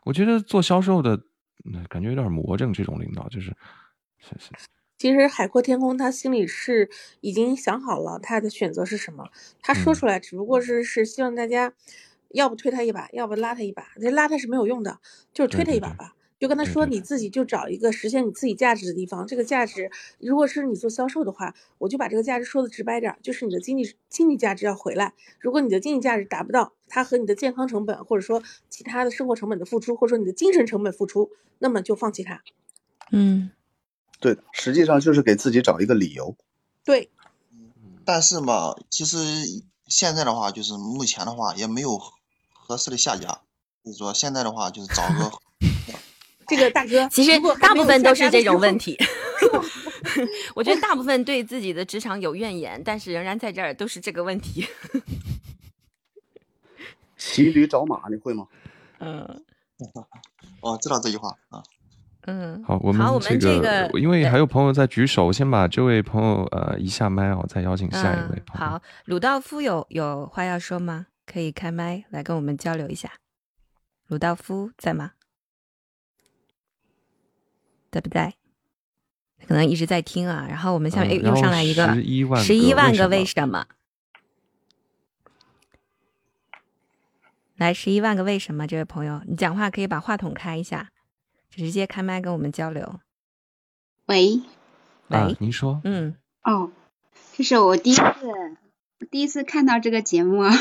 [0.05, 1.19] 我觉得做销售的，
[1.89, 2.73] 感觉有点魔怔。
[2.73, 3.57] 这种领导就是，
[4.21, 4.51] 是是。
[4.97, 6.89] 其实海阔天空，他心里是
[7.21, 9.29] 已经想好了他的选择是什么。
[9.61, 11.75] 他说出来只不过是是希望大家，
[12.31, 13.89] 要不推他一把，要不拉他一把。
[14.01, 15.01] 这拉他是没有用的，
[15.33, 16.15] 就是推他一把吧。
[16.39, 19.27] 就跟他说，你自己就找一个实现你自己价值的地方。
[19.27, 25.15] 这个价值，如果是你做销售的话，我就把这个价值说的直白点，就是你的经济经济价值要回来。
[25.39, 31.31] 如果你的经济价值达不到，它和你的健康成本，或者说其他的生活成本的付出，或者说你的精神成本付出，
[31.61, 32.43] 那么就放弃它。
[33.13, 33.51] 嗯。
[34.25, 36.35] 对的，实际上就是给自己找一个理由。
[36.83, 37.11] 对，
[38.07, 39.19] 但是嘛，其实
[39.87, 42.01] 现在的话，就是目前的话也没有
[42.55, 43.43] 合适的下家。
[43.85, 45.31] 就是说，现在的话就是找个
[46.49, 47.07] 这个大哥。
[47.11, 48.97] 其实大部分都是这种问题。
[50.57, 54.67] 我觉得大部分对自己的职场有怨言，但是仍然在这儿都是这个问题。
[57.19, 58.49] 骑驴找马，你会吗？
[59.01, 59.45] 嗯。
[60.61, 61.63] 哦，知道这句话啊。
[62.27, 68.43] 嗯，好，我们这个，因为还有朋友在举手，先把这位朋友呃一下麦哦，再邀请下一位。
[68.49, 71.07] 好，鲁道夫有有话要说吗？
[71.27, 73.11] 可以开麦来跟我们交流一下。
[74.07, 75.13] 鲁道夫在吗？
[77.91, 78.35] 在不在？
[79.47, 80.47] 可能一直在听啊。
[80.49, 83.67] 然后我们下面又上来一个十一万十一万个为什么？
[87.57, 88.67] 来，十一万个为什么？
[88.67, 90.91] 这位朋友，你讲话可以把话筒开一下。
[91.57, 93.01] 直接开麦跟我们交流。
[94.07, 94.43] 喂，
[95.09, 96.71] 喂，您说，嗯，哦，
[97.33, 98.03] 这是我第一次
[99.11, 100.53] 第一次看到这个节目啊，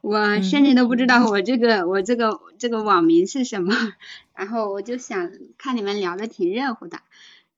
[0.00, 3.74] 我甚至都不知道我这个我这个这个网名是什么，
[4.34, 7.00] 然后我就想看你们聊的挺热乎的，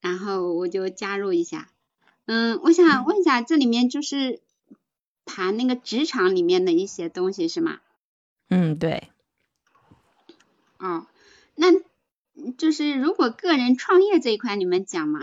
[0.00, 1.68] 然后我就加入一下。
[2.26, 4.40] 嗯，我想问一下，这里面就是
[5.24, 7.80] 谈那个职场里面的一些东西是吗？
[8.48, 9.08] 嗯，对。
[10.78, 11.06] 哦，
[11.56, 11.66] 那
[12.56, 15.20] 就是如果个人创业这一块，你们讲吗？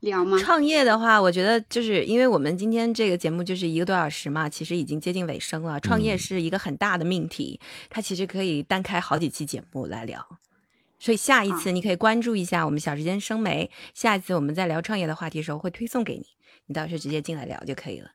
[0.00, 0.38] 聊吗？
[0.38, 5.80] 创业的话，我觉得就是因为我们今天这个节目就是一个多小时嘛，其实已经接近尾声了。
[5.80, 7.58] 创业是一个很大的命题，
[7.90, 10.38] 它其实可以单开好几期节目来聊。
[11.00, 16.26] 所以下一次你可以关注一下我们小时间生媒，下一次我们在聊创业的话题的时候会推送给你，
[16.66, 18.10] 你到时候直接进来聊就可以了，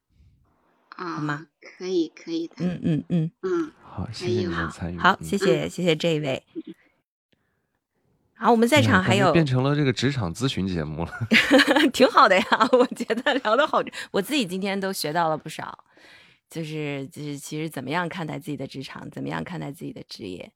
[0.96, 1.48] 啊，好吗？
[1.78, 2.56] 可以，可以的。
[2.60, 4.98] 嗯嗯嗯嗯，好，谢谢你们参与。
[4.98, 6.44] 好，谢谢谢谢这一位。
[8.36, 11.12] 好，我们在场还有变成了这个职场咨询节目了，
[11.94, 13.82] 挺好的呀， 我觉得聊的好，
[14.12, 15.78] 我自己今天都学到了不少，
[16.50, 20.52] 就是就是其实怎么样看待自己的职场，怎么样看待自己的职业。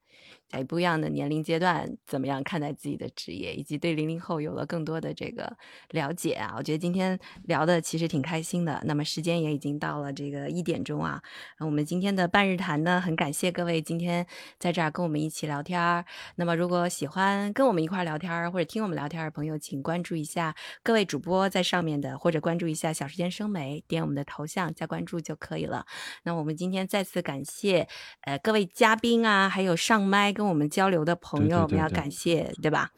[0.49, 5.57] 在不一样的年龄阶段，怎么样看待自己的职业，以及对零零后有了更多的这个
[5.89, 6.53] 了解啊？
[6.57, 8.81] 我觉得今天聊的其实挺开心的。
[8.85, 11.21] 那么时间也已经到了这个一点钟啊，
[11.59, 14.25] 我们今天的半日谈呢，很感谢各位今天
[14.57, 16.05] 在这儿跟我们一起聊天。
[16.35, 25.85] 那么如果喜欢跟我们一块聊天或者听我们聊天的朋友，请关注一下各位主播在上面的，或者关注一下小时间生美，点我们的头像加关注就可以了。
[26.23, 27.85] 那我们今天再次感谢
[28.21, 30.36] 呃各位嘉宾啊，还有上麦。
[30.37, 32.91] 跟我们交流的朋友，我们要感谢，对吧？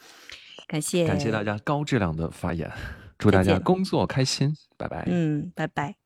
[0.68, 2.70] 感谢，感谢大家高质量的发言，
[3.18, 5.06] 祝大家工作开心，拜拜。
[5.08, 5.99] 嗯，拜拜。